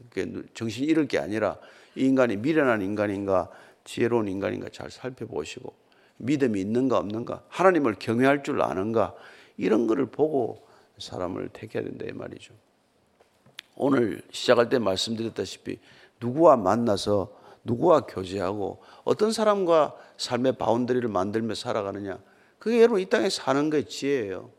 이렇게 0.00 0.42
정신 0.54 0.84
잃을 0.84 1.06
게 1.08 1.18
아니라 1.18 1.56
이 1.94 2.04
인간이 2.04 2.36
미련한 2.36 2.82
인간인가 2.82 3.48
지혜로운 3.88 4.28
인간인가 4.28 4.68
잘 4.70 4.90
살펴보시고 4.90 5.72
믿음이 6.18 6.60
있는가 6.60 6.98
없는가 6.98 7.42
하나님을 7.48 7.94
경외할 7.94 8.42
줄 8.42 8.60
아는가 8.60 9.14
이런 9.56 9.86
거를 9.86 10.04
보고 10.04 10.66
사람을 10.98 11.48
택해야 11.54 11.82
된다 11.82 12.04
이 12.06 12.12
말이죠. 12.12 12.52
오늘 13.76 14.20
시작할 14.30 14.68
때 14.68 14.78
말씀드렸다시피 14.78 15.78
누구와 16.20 16.58
만나서 16.58 17.34
누구와 17.64 18.00
교제하고 18.00 18.82
어떤 19.04 19.32
사람과 19.32 19.94
삶의 20.18 20.58
바운더리를 20.58 21.08
만들며 21.08 21.54
살아가느냐 21.54 22.18
그게 22.58 22.82
여러분 22.82 23.00
이 23.00 23.06
땅에 23.06 23.30
사는 23.30 23.70
게 23.70 23.86
지혜예요. 23.86 24.50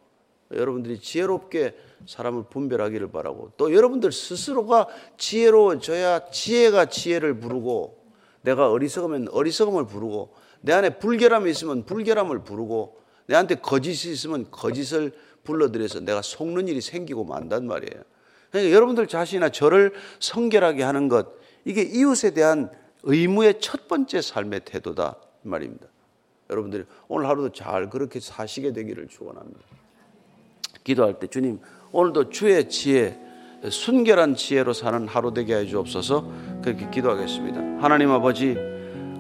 여러분들이 0.51 0.99
지혜롭게 0.99 1.77
사람을 2.07 2.45
분별하기를 2.49 3.11
바라고 3.11 3.51
또 3.57 3.75
여러분들 3.75 4.11
스스로가 4.11 4.87
지혜로워져야 5.17 6.31
지혜가 6.31 6.85
지혜를 6.87 7.39
부르고 7.39 7.98
내가 8.41 8.71
어리석으면 8.71 9.30
어리석음을 9.30 9.86
부르고 9.86 10.34
내 10.62 10.73
안에 10.73 10.97
불결함이 10.99 11.49
있으면 11.52 11.86
불결함을 11.86 12.43
부르고 12.43 12.99
내한테 13.28 13.56
거짓이 13.56 14.12
있으면 14.12 14.47
거짓을 14.49 15.12
불러들여서 15.43 16.02
내가 16.02 16.21
속는 16.21 16.67
일이 16.67 16.82
생기고 16.82 17.25
만단 17.25 17.67
말이에요. 17.67 18.04
그러니까 18.52 18.75
여러분들 18.75 19.08
자신이나 19.08 19.49
저를 19.49 19.93
성결하게 20.19 20.84
하는 20.84 21.08
것 21.08 21.28
이게 21.65 21.84
이웃에 21.84 22.32
대한 22.32 22.71
의무의 23.04 23.60
첫 23.62 23.88
번째 23.88 24.21
삶의 24.21 24.62
태도다 24.65 25.17
말입니다. 25.43 25.88
여러분들이 26.49 26.84
오늘 27.08 27.28
하루도 27.28 27.49
잘 27.49 27.89
그렇게 27.89 28.19
사시게 28.19 28.73
되기를 28.73 29.08
축원합니다. 29.08 29.60
기도할 30.84 31.19
때 31.19 31.28
주님 31.28 31.60
오늘도 31.91 32.30
주의 32.30 32.67
지혜 32.69 33.19
순결한 33.67 34.35
지혜로 34.35 34.73
사는 34.73 35.07
하루 35.07 35.33
되게 35.33 35.55
해 35.55 35.65
주옵소서 35.65 36.25
그렇게 36.61 36.89
기도하겠습니다. 36.89 37.83
하나님 37.83 38.11
아버지 38.11 38.57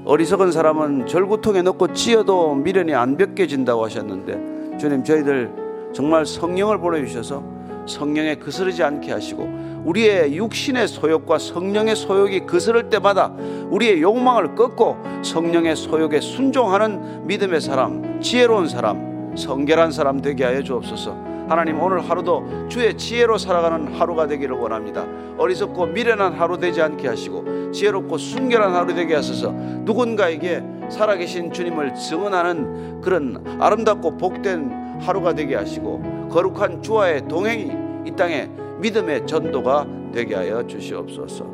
어리석은 0.05 0.51
사람은 0.51 1.07
절구통에 1.07 1.61
넣고 1.63 1.93
찌어도 1.93 2.55
미련이 2.55 2.93
안 2.93 3.17
벗겨진다고 3.17 3.83
하셨는데 3.85 4.77
주님 4.77 5.03
저희들 5.03 5.51
정말 5.93 6.25
성령을 6.25 6.79
보내주셔서 6.79 7.43
성령에 7.85 8.35
그스르지 8.35 8.83
않게 8.83 9.11
하시고 9.11 9.81
우리의 9.83 10.35
육신의 10.35 10.87
소욕과 10.87 11.39
성령의 11.39 11.95
소욕이 11.95 12.41
그스를 12.41 12.89
때마다 12.89 13.33
우리의 13.69 14.01
욕망을 14.01 14.55
꺾고 14.55 14.97
성령의 15.23 15.75
소욕에 15.75 16.21
순종하는 16.21 17.25
믿음의 17.27 17.61
사람, 17.61 18.21
지혜로운 18.21 18.67
사람, 18.67 19.35
성결한 19.35 19.91
사람 19.91 20.21
되게 20.21 20.43
하여 20.43 20.61
주옵소서. 20.61 21.28
하나님 21.49 21.81
오늘 21.81 22.07
하루도 22.07 22.67
주의 22.69 22.95
지혜로 22.95 23.39
살아가는 23.39 23.91
하루가 23.95 24.27
되기를 24.27 24.55
원합니다. 24.55 25.07
어리석고 25.39 25.87
미련한 25.87 26.33
하루 26.33 26.59
되지 26.59 26.79
않게 26.79 27.07
하시고 27.07 27.71
지혜롭고 27.71 28.19
순결한 28.19 28.75
하루 28.75 28.93
되게 28.93 29.15
하소서. 29.15 29.51
누군가에게 29.51 30.63
살아계신 30.91 31.51
주님을 31.51 31.95
증언하는 31.95 33.01
그런 33.01 33.43
아름답고 33.59 34.17
복된 34.17 34.99
하루가 35.01 35.33
되게 35.33 35.55
하시고 35.55 36.29
거룩한 36.31 36.83
주와의 36.83 37.27
동행이 37.27 37.71
이 38.05 38.11
땅에 38.15 38.47
믿음의 38.79 39.25
전도가 39.25 39.87
되게 40.13 40.35
하여 40.35 40.67
주시옵소서. 40.67 41.45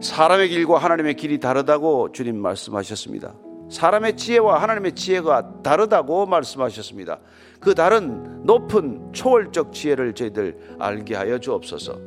사람의 0.00 0.48
길과 0.48 0.78
하나님의 0.78 1.14
길이 1.14 1.40
다르다고 1.40 2.12
주님 2.12 2.36
말씀하셨습니다. 2.40 3.34
사람의 3.70 4.16
지혜와 4.16 4.60
하나님의 4.62 4.94
지혜가 4.94 5.62
다르다고 5.62 6.26
말씀하셨습니다. 6.26 7.20
그 7.60 7.74
다른 7.74 8.44
높은 8.44 9.12
초월적 9.12 9.72
지혜를 9.72 10.14
저희들 10.14 10.76
알게 10.78 11.14
하여 11.14 11.38
주옵소서. 11.38 11.98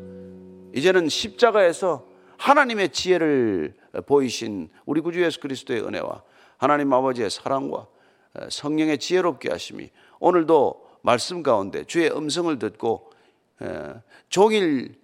이제는 0.75 1.07
십자가에서 1.07 2.05
하나님의 2.37 2.89
지혜를 2.89 3.75
보이신 4.05 4.69
우리 4.85 5.01
구주 5.01 5.23
예수 5.23 5.39
그리스도의 5.39 5.85
은혜와 5.85 6.23
하나님 6.57 6.91
아버지의 6.91 7.29
사랑과 7.29 7.87
성령의 8.49 8.97
지혜롭게 8.97 9.49
하심이 9.49 9.89
오늘도 10.19 10.83
말씀 11.01 11.43
가운데 11.43 11.83
주의 11.85 12.09
음성을 12.09 12.57
듣고 12.59 13.11
종일 14.29 14.95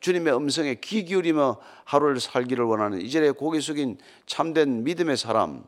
주님의 0.00 0.34
음성에 0.34 0.76
귀 0.76 1.04
기울이며 1.04 1.58
하루를 1.84 2.20
살기를 2.20 2.64
원하는 2.64 3.00
이전에 3.00 3.32
고개 3.32 3.60
숙인 3.60 3.98
참된 4.26 4.84
믿음의 4.84 5.16
사람 5.16 5.64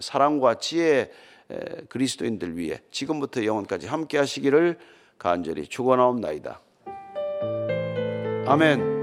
사랑과 0.00 0.54
지혜 0.54 1.10
그리스도인들 1.88 2.56
위해 2.56 2.80
지금부터 2.90 3.44
영원까지 3.44 3.86
함께 3.86 4.18
하시기를 4.18 4.78
간절히 5.18 5.66
축원하옵나이다. 5.66 6.60
아멘. 8.46 8.95